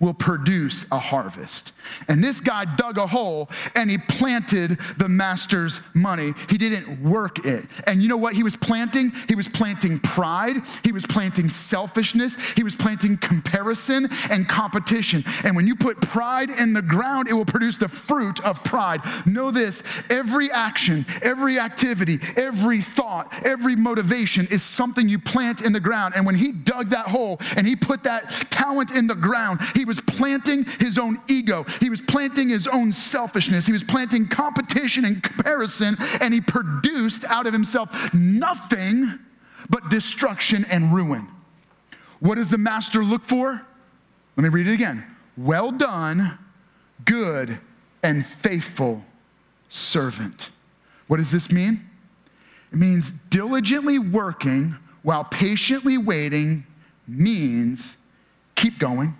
will 0.00 0.14
produce 0.14 0.86
a 0.90 0.98
harvest. 0.98 1.72
And 2.08 2.24
this 2.24 2.40
guy 2.40 2.64
dug 2.64 2.96
a 2.96 3.06
hole 3.06 3.50
and 3.74 3.90
he 3.90 3.98
planted 3.98 4.78
the 4.96 5.08
master's 5.08 5.80
money. 5.94 6.32
He 6.48 6.56
didn't 6.56 7.02
work 7.02 7.44
it. 7.44 7.66
And 7.86 8.02
you 8.02 8.08
know 8.08 8.16
what 8.16 8.34
he 8.34 8.42
was 8.42 8.56
planting? 8.56 9.12
He 9.28 9.34
was 9.34 9.48
planting 9.48 9.98
pride, 10.00 10.56
he 10.82 10.92
was 10.92 11.06
planting 11.06 11.50
selfishness, 11.50 12.52
he 12.52 12.64
was 12.64 12.74
planting 12.74 13.18
comparison 13.18 14.08
and 14.30 14.48
competition. 14.48 15.22
And 15.44 15.54
when 15.54 15.66
you 15.66 15.76
put 15.76 16.00
pride 16.00 16.50
in 16.50 16.72
the 16.72 16.82
ground, 16.82 17.28
it 17.28 17.34
will 17.34 17.44
produce 17.44 17.76
the 17.76 17.88
fruit 17.88 18.42
of 18.44 18.64
pride. 18.64 19.02
Know 19.26 19.50
this 19.50 19.82
every 20.08 20.50
action, 20.50 21.04
every 21.22 21.58
activity, 21.58 22.18
every 22.36 22.80
thought, 22.80 23.32
every 23.44 23.76
motivation 23.76 24.46
is 24.50 24.62
something 24.62 25.08
you 25.08 25.18
plant 25.18 25.60
in 25.60 25.72
the 25.72 25.80
ground. 25.80 26.14
And 26.16 26.24
when 26.24 26.34
he 26.34 26.52
dug 26.52 26.90
that 26.90 27.06
hole 27.06 27.38
and 27.56 27.66
he 27.66 27.76
put 27.76 28.04
that 28.04 28.30
talent 28.50 28.92
in 28.92 29.06
the 29.06 29.14
ground, 29.14 29.60
he 29.74 29.84
was 29.90 30.00
planting 30.00 30.64
his 30.78 30.98
own 30.98 31.18
ego. 31.28 31.64
He 31.80 31.90
was 31.90 32.00
planting 32.00 32.48
his 32.48 32.68
own 32.68 32.92
selfishness. 32.92 33.66
He 33.66 33.72
was 33.72 33.82
planting 33.82 34.28
competition 34.28 35.04
and 35.04 35.20
comparison, 35.20 35.96
and 36.20 36.32
he 36.32 36.40
produced 36.40 37.24
out 37.24 37.48
of 37.48 37.52
himself 37.52 38.14
nothing 38.14 39.18
but 39.68 39.88
destruction 39.88 40.64
and 40.70 40.94
ruin. 40.94 41.26
What 42.20 42.36
does 42.36 42.50
the 42.50 42.58
master 42.58 43.02
look 43.02 43.24
for? 43.24 43.66
Let 44.36 44.44
me 44.44 44.48
read 44.48 44.68
it 44.68 44.74
again. 44.74 45.04
Well 45.36 45.72
done, 45.72 46.38
good 47.04 47.58
and 48.04 48.24
faithful 48.24 49.04
servant. 49.68 50.50
What 51.08 51.16
does 51.16 51.32
this 51.32 51.50
mean? 51.50 51.84
It 52.70 52.78
means 52.78 53.10
diligently 53.10 53.98
working 53.98 54.76
while 55.02 55.24
patiently 55.24 55.98
waiting 55.98 56.64
means 57.08 57.96
keep 58.54 58.78
going 58.78 59.16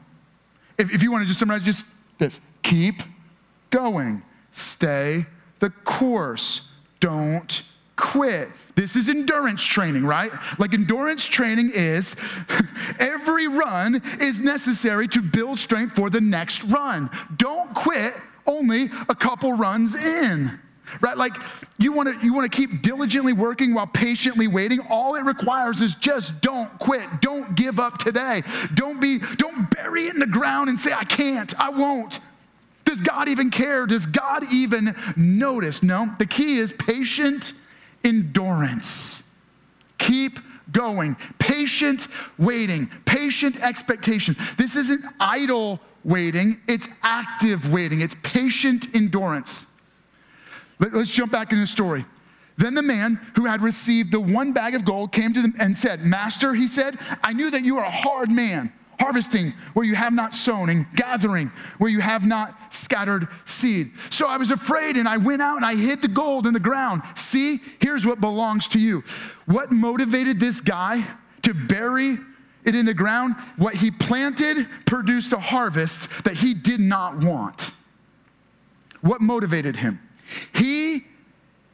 if, 0.81 0.95
if 0.95 1.03
you 1.03 1.13
want 1.13 1.23
to 1.23 1.29
just 1.29 1.39
summarize, 1.39 1.63
just 1.63 1.87
this 2.19 2.41
keep 2.63 3.03
going, 3.71 4.23
stay 4.51 5.27
the 5.61 5.71
course, 5.71 6.69
don't 6.99 7.63
quit. 7.97 8.49
This 8.77 8.97
is 8.97 9.09
endurance 9.11 9.63
training, 9.63 10.07
right? 10.07 10.33
Like 10.59 10.73
endurance 10.73 11.25
training 11.27 11.71
is 11.75 12.17
every 12.99 13.47
run 13.47 14.01
is 14.21 14.41
necessary 14.41 15.07
to 15.09 15.21
build 15.21 15.59
strength 15.59 15.95
for 15.95 16.09
the 16.09 16.21
next 16.21 16.65
run. 16.65 17.11
Don't 17.37 17.75
quit 17.75 18.15
only 18.47 18.85
a 19.09 19.15
couple 19.15 19.53
runs 19.53 19.95
in 19.95 20.59
right? 21.01 21.17
Like 21.17 21.37
you 21.79 21.93
want 21.93 22.21
to 22.21 22.25
you 22.25 22.35
want 22.35 22.51
to 22.51 22.57
keep 22.57 22.83
diligently 22.83 23.33
working 23.33 23.75
while 23.75 23.87
patiently 23.87 24.49
waiting. 24.49 24.81
All 24.91 25.15
it 25.15 25.23
requires 25.23 25.81
is 25.81 25.95
just 25.95 26.41
don't 26.41 26.77
quit. 26.79 27.21
Don't 27.21 27.55
give 27.57 27.79
up 27.79 27.99
today. 27.99 28.43
Don't 28.75 29.01
be 29.01 29.19
don't 29.37 29.71
bury 29.71 30.03
it 30.03 30.15
in 30.15 30.21
the 30.21 30.27
ground 30.27 30.69
and 30.69 30.79
say 30.79 30.93
i 30.93 31.05
can't. 31.05 31.59
I 31.61 31.71
won't. 31.71 32.21
Does 32.85 33.01
god 33.01 33.29
even 33.29 33.51
care? 33.51 33.87
Does 33.87 34.07
god 34.07 34.45
even 34.53 34.95
notice? 35.17 35.83
No. 35.83 36.13
The 36.19 36.27
key 36.27 36.57
is 36.57 36.73
patient 36.73 37.53
endurance. 38.05 39.23
Keep 39.99 40.41
going. 40.73 41.17
Patient 41.39 42.09
waiting. 42.39 42.91
Patient 43.05 43.63
expectation. 43.63 44.37
This 44.57 44.77
isn't 44.77 45.05
idle 45.21 45.81
waiting. 46.05 46.61
It's 46.67 46.89
active 47.03 47.73
waiting. 47.73 48.01
It's 48.01 48.17
patient 48.23 48.95
endurance 48.95 49.67
let, 50.81 50.95
us 50.95 51.11
jump 51.11 51.31
back 51.31 51.53
in 51.53 51.61
the 51.61 51.67
story. 51.67 52.05
Then 52.57 52.75
the 52.75 52.83
man 52.83 53.21
who 53.37 53.47
had 53.47 53.63
received 53.63 54.13
the 54.13 54.21
one 54.21 54.53
bag 54.53 54.75
of 54.75 54.85
gold 54.85 55.13
came 55.13 55.33
to 55.33 55.41
them 55.41 55.55
and 55.59 55.77
said, 55.77 56.05
Master, 56.05 56.53
he 56.53 56.67
said, 56.67 56.99
I 57.23 57.33
knew 57.33 57.51
that 57.51 57.63
you 57.63 57.79
are 57.79 57.85
a 57.85 57.91
hard 57.91 58.31
man, 58.31 58.73
harvesting 58.99 59.55
where 59.73 59.87
you 59.87 59.95
have 59.95 60.13
not 60.13 60.35
sown 60.35 60.69
and 60.69 60.87
gathering 60.95 61.51
where 61.79 61.91
you 61.91 62.01
have 62.01 62.27
not 62.27 62.75
scattered 62.75 63.29
seed. 63.47 63.93
So 64.11 64.27
I 64.27 64.37
was 64.37 64.51
afraid 64.51 64.97
and 64.97 65.09
I 65.09 65.17
went 65.17 65.41
out 65.41 65.57
and 65.57 65.65
I 65.65 65.75
hid 65.75 66.03
the 66.03 66.09
gold 66.09 66.47
in 66.47 66.53
the 66.53 66.61
ground. 66.61 67.03
See, 67.15 67.61
here's 67.79 68.05
what 68.05 68.21
belongs 68.21 68.69
to 68.69 68.79
you. 68.79 69.05
What 69.47 69.73
motivated 69.73 70.39
this 70.39 70.61
guy 70.61 71.03
to 71.43 71.55
bury 71.55 72.19
it 72.65 72.75
in 72.75 72.85
the 72.85 72.95
ground? 72.95 73.37
What 73.57 73.75
he 73.75 73.91
planted 73.91 74.67
produced 74.85 75.33
a 75.33 75.41
harvest 75.41 76.25
that 76.25 76.35
he 76.35 76.53
did 76.53 76.81
not 76.81 77.19
want. 77.19 77.73
What 79.01 79.23
motivated 79.23 79.77
him? 79.77 79.99
He 80.61 81.07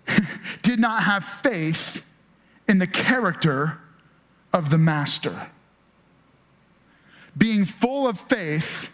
did 0.63 0.79
not 0.79 1.03
have 1.03 1.25
faith 1.25 2.05
in 2.69 2.79
the 2.79 2.87
character 2.87 3.79
of 4.53 4.71
the 4.71 4.79
master. 4.79 5.51
Being 7.37 7.65
full 7.65 8.07
of 8.07 8.21
faith 8.21 8.93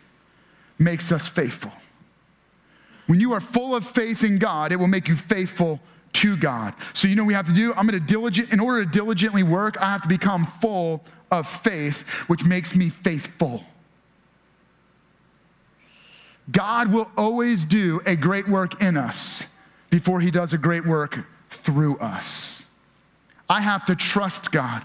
makes 0.78 1.12
us 1.12 1.28
faithful. 1.28 1.72
When 3.07 3.20
you 3.20 3.35
are 3.35 3.40
full 3.40 3.76
of 3.76 3.87
faith 3.87 4.24
in 4.24 4.38
God, 4.38 4.72
it 4.72 4.76
will 4.76 4.88
make 4.88 5.09
you 5.09 5.16
faithful 5.16 5.78
to 6.14 6.38
God. 6.38 6.72
So, 6.94 7.07
you 7.07 7.14
know 7.14 7.24
we 7.24 7.35
have 7.35 7.48
to 7.48 7.55
do? 7.55 7.74
I'm 7.74 7.87
to 7.88 8.00
diligent, 8.00 8.50
in 8.50 8.61
order 8.61 8.87
to 8.87 8.90
diligently 8.90 9.42
work, 9.42 9.81
I 9.81 9.92
have 9.92 10.02
to 10.02 10.09
become 10.09 10.46
full 10.46 11.05
of 11.31 11.46
faith, 11.46 12.09
which 12.28 12.44
makes 12.44 12.74
me 12.74 12.88
faithful. 12.88 13.64
God 16.50 16.92
will 16.92 17.11
always 17.16 17.66
do 17.66 18.00
a 18.07 18.16
great 18.16 18.48
work 18.48 18.83
in 18.83 18.96
us 18.96 19.44
before 19.92 20.20
he 20.20 20.31
does 20.31 20.55
a 20.55 20.59
great 20.59 20.87
work 20.87 21.18
through 21.50 21.98
us. 21.98 22.64
I 23.48 23.61
have 23.61 23.85
to 23.85 23.94
trust 23.94 24.50
God. 24.50 24.83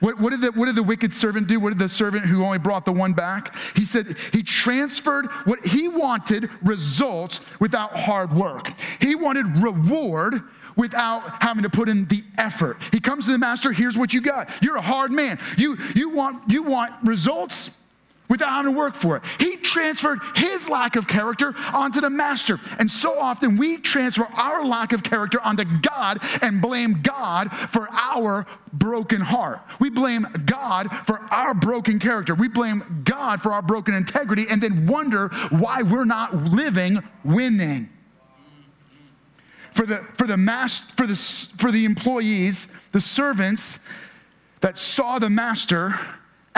What, 0.00 0.20
what, 0.20 0.30
did 0.30 0.40
the, 0.40 0.50
what 0.50 0.66
did 0.66 0.74
the 0.74 0.82
wicked 0.82 1.14
servant 1.14 1.46
do? 1.46 1.60
What 1.60 1.70
did 1.70 1.78
the 1.78 1.88
servant 1.88 2.26
who 2.26 2.44
only 2.44 2.58
brought 2.58 2.84
the 2.84 2.92
one 2.92 3.12
back? 3.12 3.54
He 3.76 3.84
said 3.84 4.18
he 4.32 4.42
transferred 4.42 5.26
what 5.44 5.64
he 5.64 5.86
wanted 5.86 6.50
results 6.60 7.40
without 7.60 7.96
hard 7.96 8.32
work. 8.32 8.72
He 9.00 9.14
wanted 9.14 9.46
reward 9.58 10.42
without 10.76 11.40
having 11.40 11.62
to 11.62 11.70
put 11.70 11.88
in 11.88 12.06
the 12.06 12.22
effort. 12.36 12.78
He 12.92 12.98
comes 12.98 13.26
to 13.26 13.30
the 13.30 13.38
master, 13.38 13.70
here's 13.70 13.96
what 13.96 14.12
you 14.12 14.20
got. 14.20 14.50
You're 14.60 14.76
a 14.76 14.82
hard 14.82 15.12
man. 15.12 15.38
You, 15.56 15.78
you, 15.94 16.10
want, 16.10 16.50
you 16.50 16.64
want 16.64 16.94
results 17.04 17.78
without 18.28 18.50
having 18.50 18.72
to 18.72 18.78
work 18.78 18.94
for 18.94 19.16
it. 19.16 19.22
He 19.38 19.56
transferred 19.56 20.20
his 20.34 20.68
lack 20.68 20.96
of 20.96 21.08
character 21.08 21.54
onto 21.72 22.00
the 22.00 22.10
master. 22.10 22.60
And 22.78 22.90
so 22.90 23.18
often 23.18 23.56
we 23.56 23.78
transfer 23.78 24.26
our 24.36 24.64
lack 24.64 24.92
of 24.92 25.02
character 25.02 25.40
onto 25.40 25.64
God 25.64 26.18
and 26.42 26.60
blame 26.60 27.00
God 27.02 27.50
for 27.52 27.88
our 27.90 28.46
broken 28.72 29.20
heart. 29.20 29.60
We 29.80 29.90
blame 29.90 30.26
God 30.44 30.88
for 31.06 31.18
our 31.30 31.54
broken 31.54 31.98
character. 31.98 32.34
We 32.34 32.48
blame 32.48 33.02
God 33.04 33.40
for 33.40 33.52
our 33.52 33.62
broken 33.62 33.94
integrity 33.94 34.44
and 34.50 34.62
then 34.62 34.86
wonder 34.86 35.28
why 35.50 35.82
we're 35.82 36.04
not 36.04 36.34
living 36.34 37.02
winning. 37.24 37.88
For 39.70 39.86
the, 39.86 39.98
for 40.14 40.26
the, 40.26 40.36
mas- 40.36 40.80
for 40.80 41.06
the, 41.06 41.14
for 41.14 41.70
the 41.70 41.84
employees, 41.84 42.66
the 42.90 43.00
servants 43.00 43.80
that 44.60 44.76
saw 44.76 45.18
the 45.18 45.30
master 45.30 45.94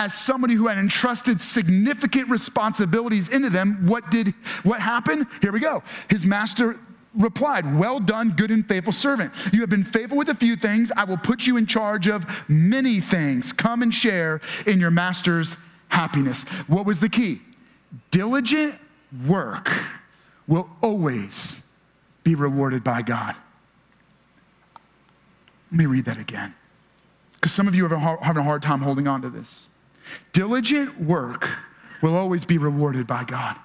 as 0.00 0.14
somebody 0.14 0.54
who 0.54 0.66
had 0.66 0.78
entrusted 0.78 1.42
significant 1.42 2.30
responsibilities 2.30 3.28
into 3.28 3.50
them, 3.50 3.86
what 3.86 4.10
did 4.10 4.28
what 4.62 4.80
happened? 4.80 5.26
Here 5.42 5.52
we 5.52 5.60
go. 5.60 5.82
His 6.08 6.24
master 6.24 6.80
replied, 7.14 7.78
Well 7.78 8.00
done, 8.00 8.30
good 8.30 8.50
and 8.50 8.66
faithful 8.66 8.94
servant. 8.94 9.30
You 9.52 9.60
have 9.60 9.68
been 9.68 9.84
faithful 9.84 10.16
with 10.16 10.30
a 10.30 10.34
few 10.34 10.56
things. 10.56 10.90
I 10.96 11.04
will 11.04 11.18
put 11.18 11.46
you 11.46 11.58
in 11.58 11.66
charge 11.66 12.08
of 12.08 12.24
many 12.48 12.98
things. 12.98 13.52
Come 13.52 13.82
and 13.82 13.92
share 13.92 14.40
in 14.66 14.80
your 14.80 14.90
master's 14.90 15.58
happiness. 15.88 16.44
What 16.66 16.86
was 16.86 17.00
the 17.00 17.10
key? 17.10 17.42
Diligent 18.10 18.76
work 19.26 19.70
will 20.48 20.70
always 20.80 21.60
be 22.24 22.34
rewarded 22.34 22.82
by 22.82 23.02
God. 23.02 23.36
Let 25.70 25.78
me 25.78 25.84
read 25.84 26.06
that 26.06 26.16
again. 26.16 26.54
Because 27.34 27.52
some 27.52 27.68
of 27.68 27.74
you 27.74 27.84
are 27.84 28.18
having 28.22 28.40
a 28.40 28.44
hard 28.44 28.62
time 28.62 28.80
holding 28.80 29.06
on 29.06 29.20
to 29.20 29.28
this. 29.28 29.68
Diligent 30.32 31.00
work 31.00 31.48
will 32.02 32.16
always 32.16 32.44
be 32.44 32.58
rewarded 32.58 33.06
by 33.06 33.24
God. 33.24 33.56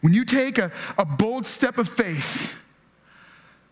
When 0.00 0.14
you 0.14 0.24
take 0.24 0.58
a, 0.58 0.72
a 0.98 1.04
bold 1.04 1.46
step 1.46 1.78
of 1.78 1.88
faith, 1.88 2.56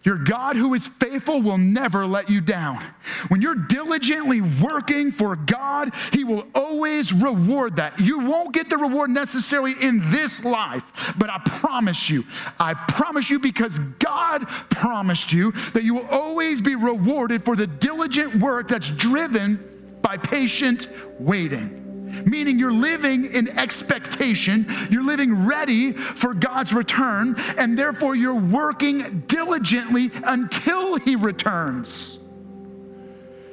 your 0.04 0.16
God 0.16 0.56
who 0.56 0.74
is 0.74 0.86
faithful 0.86 1.42
will 1.42 1.58
never 1.58 2.06
let 2.06 2.30
you 2.30 2.40
down. 2.40 2.82
When 3.28 3.42
you're 3.42 3.54
diligently 3.54 4.40
working 4.40 5.10
for 5.10 5.34
God, 5.34 5.90
He 6.12 6.22
will 6.22 6.46
always 6.54 7.12
reward 7.12 7.76
that. 7.76 7.98
You 7.98 8.20
won't 8.20 8.54
get 8.54 8.70
the 8.70 8.78
reward 8.78 9.10
necessarily 9.10 9.72
in 9.82 10.00
this 10.10 10.44
life, 10.44 11.12
but 11.18 11.28
I 11.28 11.38
promise 11.44 12.08
you, 12.08 12.24
I 12.60 12.74
promise 12.74 13.28
you 13.28 13.38
because 13.40 13.80
God 13.98 14.48
promised 14.70 15.32
you 15.32 15.52
that 15.72 15.82
you 15.82 15.94
will 15.94 16.08
always 16.08 16.60
be 16.60 16.76
rewarded 16.76 17.44
for 17.44 17.56
the 17.56 17.66
diligent 17.66 18.36
work 18.36 18.68
that's 18.68 18.90
driven 18.90 19.58
by 20.08 20.16
patient 20.16 20.86
waiting. 21.18 22.24
Meaning 22.24 22.58
you're 22.58 22.72
living 22.72 23.26
in 23.26 23.46
expectation, 23.58 24.64
you're 24.88 25.04
living 25.04 25.44
ready 25.44 25.92
for 25.92 26.32
God's 26.32 26.72
return, 26.72 27.34
and 27.58 27.78
therefore 27.78 28.16
you're 28.16 28.40
working 28.40 29.24
diligently 29.26 30.10
until 30.24 30.96
He 30.96 31.14
returns. 31.14 32.18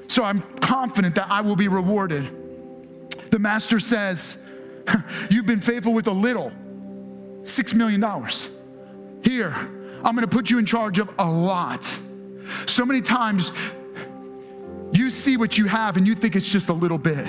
So 0.08 0.24
I'm 0.24 0.40
confident 0.62 1.16
that 1.16 1.30
I 1.30 1.42
will 1.42 1.58
be 1.58 1.68
rewarded. 1.68 2.24
The 3.32 3.40
Master 3.40 3.82
says, 3.82 4.38
You've 5.30 5.46
been 5.46 5.60
faithful 5.60 5.92
with 5.92 6.08
a 6.08 6.14
little, 6.14 6.54
$6 7.44 7.74
million. 7.74 8.02
Here, 9.24 9.54
I'm 10.06 10.16
gonna 10.16 10.26
put 10.26 10.50
you 10.50 10.58
in 10.58 10.66
charge 10.66 11.00
of 11.00 11.14
a 11.20 11.30
lot. 11.30 11.84
So 12.66 12.86
many 12.86 13.02
times, 13.02 13.52
you 15.06 15.12
see 15.12 15.38
what 15.38 15.56
you 15.56 15.68
have 15.68 15.98
and 15.98 16.08
you 16.08 16.16
think 16.16 16.36
it's 16.36 16.50
just 16.50 16.70
a 16.70 16.74
little 16.74 16.98
bit, 16.98 17.28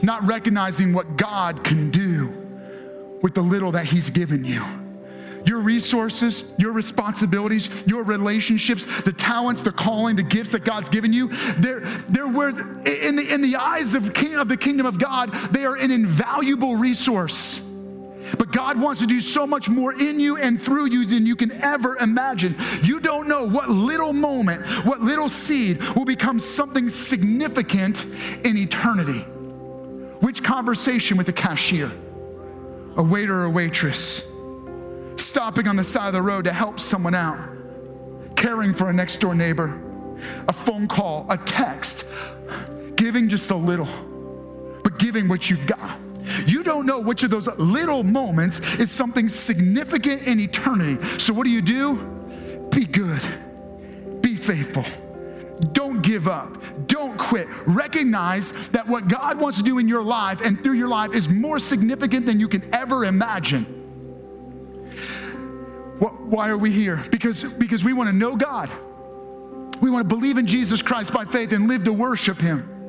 not 0.00 0.22
recognizing 0.22 0.92
what 0.92 1.16
God 1.16 1.64
can 1.64 1.90
do 1.90 2.28
with 3.20 3.34
the 3.34 3.42
little 3.42 3.72
that 3.72 3.84
He's 3.84 4.08
given 4.08 4.44
you. 4.44 4.64
Your 5.44 5.58
resources, 5.58 6.44
your 6.56 6.72
responsibilities, 6.72 7.84
your 7.86 8.04
relationships, 8.04 9.02
the 9.02 9.12
talents, 9.12 9.62
the 9.62 9.72
calling, 9.72 10.14
the 10.14 10.22
gifts 10.22 10.52
that 10.52 10.64
God's 10.64 10.88
given 10.88 11.12
you, 11.12 11.28
they're, 11.56 11.80
they're 11.80 12.28
where, 12.28 12.50
in 12.50 13.16
the, 13.16 13.26
in 13.32 13.42
the 13.42 13.56
eyes 13.56 13.94
of, 13.94 14.14
king, 14.14 14.36
of 14.36 14.48
the 14.48 14.56
kingdom 14.56 14.86
of 14.86 14.98
God, 14.98 15.32
they 15.50 15.64
are 15.64 15.76
an 15.76 15.90
invaluable 15.90 16.76
resource. 16.76 17.60
But 18.38 18.52
God 18.52 18.80
wants 18.80 19.00
to 19.00 19.06
do 19.06 19.20
so 19.20 19.46
much 19.46 19.68
more 19.68 19.92
in 19.92 20.20
you 20.20 20.36
and 20.36 20.60
through 20.60 20.86
you 20.86 21.04
than 21.04 21.26
you 21.26 21.36
can 21.36 21.52
ever 21.62 21.96
imagine. 21.98 22.56
You 22.82 23.00
don't 23.00 23.28
know 23.28 23.44
what 23.46 23.68
little 23.68 24.12
moment, 24.12 24.66
what 24.84 25.00
little 25.00 25.28
seed 25.28 25.82
will 25.94 26.04
become 26.04 26.38
something 26.38 26.88
significant 26.88 28.04
in 28.44 28.56
eternity. 28.56 29.20
Which 30.20 30.42
conversation 30.42 31.16
with 31.16 31.26
the 31.26 31.32
cashier, 31.32 31.90
a 32.96 33.02
waiter 33.02 33.42
or 33.42 33.44
a 33.44 33.50
waitress, 33.50 34.26
stopping 35.16 35.68
on 35.68 35.76
the 35.76 35.84
side 35.84 36.08
of 36.08 36.12
the 36.12 36.22
road 36.22 36.44
to 36.44 36.52
help 36.52 36.78
someone 36.78 37.14
out, 37.14 37.38
caring 38.36 38.74
for 38.74 38.90
a 38.90 38.92
next 38.92 39.20
door 39.20 39.34
neighbor, 39.34 39.80
a 40.48 40.52
phone 40.52 40.86
call, 40.86 41.26
a 41.30 41.38
text, 41.38 42.06
giving 42.96 43.28
just 43.28 43.50
a 43.50 43.56
little, 43.56 43.88
but 44.82 44.98
giving 44.98 45.28
what 45.28 45.48
you've 45.48 45.66
got. 45.66 45.98
You 46.46 46.62
don't 46.62 46.86
know 46.86 47.00
which 47.00 47.22
of 47.22 47.30
those 47.30 47.48
little 47.58 48.02
moments 48.02 48.60
is 48.78 48.90
something 48.90 49.28
significant 49.28 50.26
in 50.26 50.40
eternity. 50.40 51.02
So, 51.18 51.32
what 51.32 51.44
do 51.44 51.50
you 51.50 51.62
do? 51.62 51.96
Be 52.70 52.84
good, 52.84 53.22
be 54.20 54.36
faithful. 54.36 54.84
Don't 55.72 56.00
give 56.02 56.26
up. 56.26 56.56
Don't 56.86 57.18
quit. 57.18 57.46
Recognize 57.66 58.68
that 58.70 58.88
what 58.88 59.08
God 59.08 59.38
wants 59.38 59.58
to 59.58 59.64
do 59.64 59.78
in 59.78 59.88
your 59.88 60.02
life 60.02 60.40
and 60.40 60.62
through 60.62 60.74
your 60.74 60.88
life 60.88 61.12
is 61.12 61.28
more 61.28 61.58
significant 61.58 62.24
than 62.24 62.40
you 62.40 62.48
can 62.48 62.74
ever 62.74 63.04
imagine. 63.04 63.64
Why 65.98 66.48
are 66.48 66.56
we 66.56 66.70
here? 66.70 67.02
Because, 67.10 67.44
because 67.44 67.84
we 67.84 67.92
want 67.92 68.08
to 68.08 68.16
know 68.16 68.36
God. 68.36 68.70
We 69.82 69.90
want 69.90 70.08
to 70.08 70.14
believe 70.14 70.38
in 70.38 70.46
Jesus 70.46 70.80
Christ 70.80 71.12
by 71.12 71.24
faith 71.24 71.52
and 71.52 71.68
live 71.68 71.84
to 71.84 71.92
worship 71.92 72.40
Him. 72.40 72.79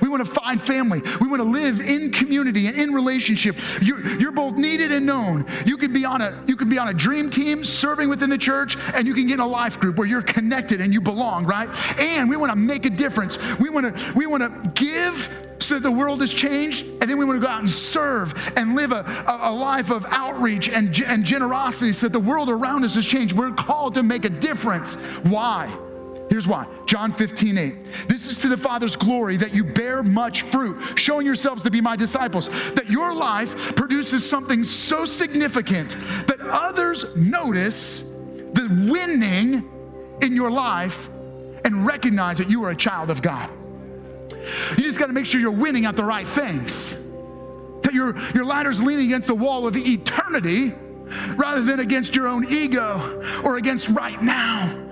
We 0.00 0.08
want 0.08 0.24
to 0.24 0.30
find 0.30 0.60
family. 0.60 1.02
We 1.20 1.28
want 1.28 1.40
to 1.40 1.48
live 1.48 1.80
in 1.80 2.12
community 2.12 2.66
and 2.66 2.76
in 2.76 2.92
relationship. 2.92 3.56
You're, 3.82 4.18
you're 4.18 4.32
both 4.32 4.56
needed 4.56 4.92
and 4.92 5.06
known. 5.06 5.46
You 5.64 5.76
can 5.76 5.92
be 5.92 6.04
on 6.04 6.20
a 6.20 6.36
you 6.46 6.56
can 6.56 6.68
be 6.68 6.78
on 6.78 6.88
a 6.88 6.94
dream 6.94 7.30
team 7.30 7.64
serving 7.64 8.08
within 8.08 8.30
the 8.30 8.38
church, 8.38 8.76
and 8.94 9.06
you 9.06 9.14
can 9.14 9.26
get 9.26 9.34
in 9.34 9.40
a 9.40 9.46
life 9.46 9.80
group 9.80 9.96
where 9.96 10.06
you're 10.06 10.22
connected 10.22 10.80
and 10.80 10.92
you 10.92 11.00
belong, 11.00 11.44
right? 11.44 11.68
And 12.00 12.28
we 12.28 12.36
want 12.36 12.52
to 12.52 12.56
make 12.56 12.86
a 12.86 12.90
difference. 12.90 13.38
We 13.58 13.70
want 13.70 13.94
to 13.94 14.12
we 14.14 14.26
want 14.26 14.42
to 14.42 14.70
give 14.70 15.44
so 15.58 15.74
that 15.74 15.82
the 15.82 15.90
world 15.90 16.20
has 16.20 16.32
changed, 16.32 16.86
and 16.86 17.02
then 17.02 17.18
we 17.18 17.24
want 17.24 17.40
to 17.40 17.46
go 17.46 17.50
out 17.50 17.60
and 17.60 17.70
serve 17.70 18.52
and 18.56 18.76
live 18.76 18.92
a, 18.92 19.04
a, 19.26 19.50
a, 19.50 19.52
life 19.52 19.90
of 19.90 20.04
outreach 20.10 20.68
and, 20.68 21.00
and 21.06 21.24
generosity 21.24 21.92
so 21.92 22.06
that 22.06 22.12
the 22.12 22.20
world 22.20 22.50
around 22.50 22.84
us 22.84 22.94
has 22.94 23.06
changed. 23.06 23.34
We're 23.34 23.52
called 23.52 23.94
to 23.94 24.02
make 24.02 24.24
a 24.24 24.28
difference. 24.28 24.96
Why? 25.22 25.74
Here's 26.36 26.46
why 26.46 26.66
John 26.84 27.12
15, 27.12 27.56
8. 27.56 27.84
This 28.08 28.26
is 28.28 28.36
to 28.36 28.50
the 28.50 28.58
Father's 28.58 28.94
glory 28.94 29.38
that 29.38 29.54
you 29.54 29.64
bear 29.64 30.02
much 30.02 30.42
fruit, 30.42 30.98
showing 30.98 31.24
yourselves 31.24 31.62
to 31.62 31.70
be 31.70 31.80
my 31.80 31.96
disciples, 31.96 32.72
that 32.72 32.90
your 32.90 33.14
life 33.14 33.74
produces 33.74 34.28
something 34.28 34.62
so 34.62 35.06
significant 35.06 35.96
that 36.26 36.36
others 36.42 37.06
notice 37.16 38.00
the 38.00 38.68
winning 38.92 39.66
in 40.20 40.36
your 40.36 40.50
life 40.50 41.08
and 41.64 41.86
recognize 41.86 42.36
that 42.36 42.50
you 42.50 42.62
are 42.64 42.70
a 42.70 42.76
child 42.76 43.08
of 43.08 43.22
God. 43.22 43.48
You 44.76 44.82
just 44.82 44.98
got 44.98 45.06
to 45.06 45.14
make 45.14 45.24
sure 45.24 45.40
you're 45.40 45.50
winning 45.50 45.86
at 45.86 45.96
the 45.96 46.04
right 46.04 46.26
things, 46.26 47.00
that 47.80 47.94
your, 47.94 48.14
your 48.34 48.44
ladder's 48.44 48.78
leaning 48.78 49.06
against 49.06 49.28
the 49.28 49.34
wall 49.34 49.66
of 49.66 49.74
eternity 49.74 50.74
rather 51.34 51.62
than 51.62 51.80
against 51.80 52.14
your 52.14 52.28
own 52.28 52.44
ego 52.50 53.22
or 53.42 53.56
against 53.56 53.88
right 53.88 54.20
now. 54.20 54.85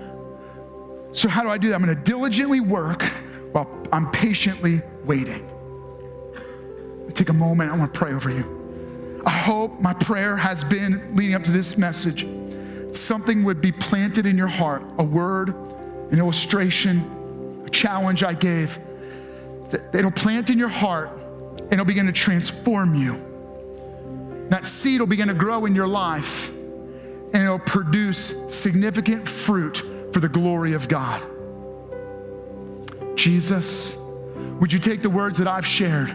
So, 1.15 1.29
how 1.29 1.43
do 1.43 1.49
I 1.49 1.57
do 1.57 1.69
that? 1.69 1.75
I'm 1.75 1.81
going 1.81 1.95
to 1.95 2.03
diligently 2.03 2.59
work 2.59 3.03
while 3.53 3.69
I'm 3.93 4.11
patiently 4.11 4.81
waiting. 5.05 5.49
Take 7.13 7.29
a 7.29 7.33
moment, 7.33 7.71
I 7.71 7.77
want 7.77 7.93
to 7.93 7.97
pray 7.97 8.11
over 8.11 8.29
you. 8.29 9.21
I 9.25 9.29
hope 9.29 9.79
my 9.79 9.93
prayer 9.93 10.35
has 10.35 10.61
been 10.65 11.15
leading 11.15 11.33
up 11.33 11.43
to 11.43 11.51
this 11.51 11.77
message. 11.77 12.27
Something 12.93 13.45
would 13.45 13.61
be 13.61 13.71
planted 13.71 14.25
in 14.25 14.37
your 14.37 14.49
heart 14.49 14.83
a 14.97 15.05
word, 15.05 15.55
an 16.11 16.19
illustration, 16.19 17.63
a 17.65 17.69
challenge 17.69 18.21
I 18.21 18.33
gave. 18.33 18.77
It'll 19.93 20.11
plant 20.11 20.49
in 20.49 20.59
your 20.59 20.67
heart 20.67 21.11
and 21.15 21.71
it'll 21.71 21.85
begin 21.85 22.07
to 22.07 22.11
transform 22.11 22.93
you. 22.93 24.47
That 24.49 24.65
seed 24.65 24.99
will 24.99 25.07
begin 25.07 25.29
to 25.29 25.33
grow 25.33 25.65
in 25.65 25.75
your 25.75 25.87
life 25.87 26.49
and 26.49 27.35
it'll 27.35 27.57
produce 27.59 28.37
significant 28.53 29.29
fruit 29.29 29.94
for 30.15 30.21
the 30.21 30.29
glory 30.29 30.71
of 30.71 30.87
God. 30.87 31.21
Jesus, 33.17 33.97
would 34.61 34.71
you 34.71 34.79
take 34.79 35.01
the 35.01 35.09
words 35.09 35.37
that 35.39 35.47
I've 35.49 35.65
shared, 35.65 36.07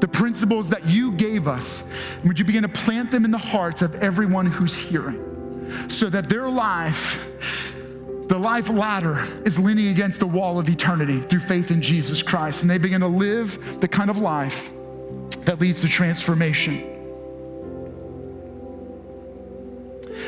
the 0.00 0.08
principles 0.08 0.70
that 0.70 0.84
you 0.84 1.12
gave 1.12 1.46
us, 1.46 1.88
and 2.16 2.24
would 2.24 2.40
you 2.40 2.44
begin 2.44 2.62
to 2.62 2.68
plant 2.68 3.12
them 3.12 3.24
in 3.24 3.30
the 3.30 3.38
hearts 3.38 3.82
of 3.82 3.94
everyone 4.02 4.46
who's 4.46 4.74
hearing 4.74 5.86
so 5.88 6.08
that 6.08 6.28
their 6.28 6.48
life, 6.48 7.24
the 8.26 8.36
life 8.36 8.68
ladder, 8.68 9.24
is 9.44 9.60
leaning 9.60 9.86
against 9.86 10.18
the 10.18 10.26
wall 10.26 10.58
of 10.58 10.68
eternity 10.68 11.20
through 11.20 11.38
faith 11.38 11.70
in 11.70 11.80
Jesus 11.80 12.20
Christ, 12.20 12.62
and 12.62 12.70
they 12.70 12.78
begin 12.78 13.00
to 13.00 13.06
live 13.06 13.80
the 13.80 13.86
kind 13.86 14.10
of 14.10 14.18
life 14.18 14.72
that 15.44 15.60
leads 15.60 15.80
to 15.82 15.88
transformation, 15.88 16.80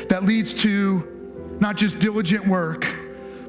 that 0.07 0.23
leads 0.23 0.53
to 0.53 1.18
not 1.59 1.75
just 1.77 1.99
diligent 1.99 2.47
work, 2.47 2.87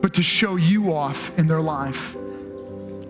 but 0.00 0.14
to 0.14 0.22
show 0.22 0.56
you 0.56 0.94
off 0.94 1.36
in 1.38 1.46
their 1.46 1.60
life. 1.60 2.16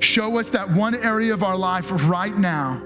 Show 0.00 0.38
us 0.38 0.50
that 0.50 0.70
one 0.70 0.94
area 0.94 1.32
of 1.32 1.42
our 1.42 1.56
life 1.56 1.90
right 2.08 2.36
now 2.36 2.82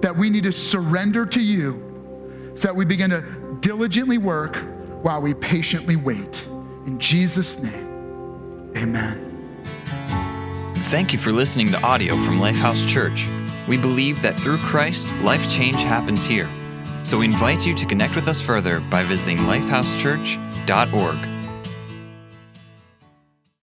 that 0.00 0.14
we 0.16 0.30
need 0.30 0.44
to 0.44 0.52
surrender 0.52 1.24
to 1.26 1.40
you 1.40 2.52
so 2.54 2.68
that 2.68 2.76
we 2.76 2.84
begin 2.84 3.10
to 3.10 3.24
diligently 3.60 4.18
work 4.18 4.56
while 5.02 5.20
we 5.20 5.34
patiently 5.34 5.96
wait. 5.96 6.46
In 6.86 6.98
Jesus' 6.98 7.62
name, 7.62 8.72
amen. 8.76 9.30
Thank 10.76 11.12
you 11.12 11.18
for 11.18 11.32
listening 11.32 11.72
to 11.72 11.82
audio 11.82 12.16
from 12.16 12.38
Lifehouse 12.38 12.86
Church. 12.86 13.26
We 13.66 13.78
believe 13.78 14.20
that 14.22 14.36
through 14.36 14.58
Christ, 14.58 15.12
life 15.16 15.48
change 15.48 15.82
happens 15.82 16.24
here. 16.24 16.48
So 17.02 17.18
we 17.18 17.24
invite 17.24 17.66
you 17.66 17.74
to 17.74 17.86
connect 17.86 18.14
with 18.14 18.28
us 18.28 18.40
further 18.40 18.80
by 18.80 19.02
visiting 19.04 19.38
lifehousechurch.org. 19.38 21.33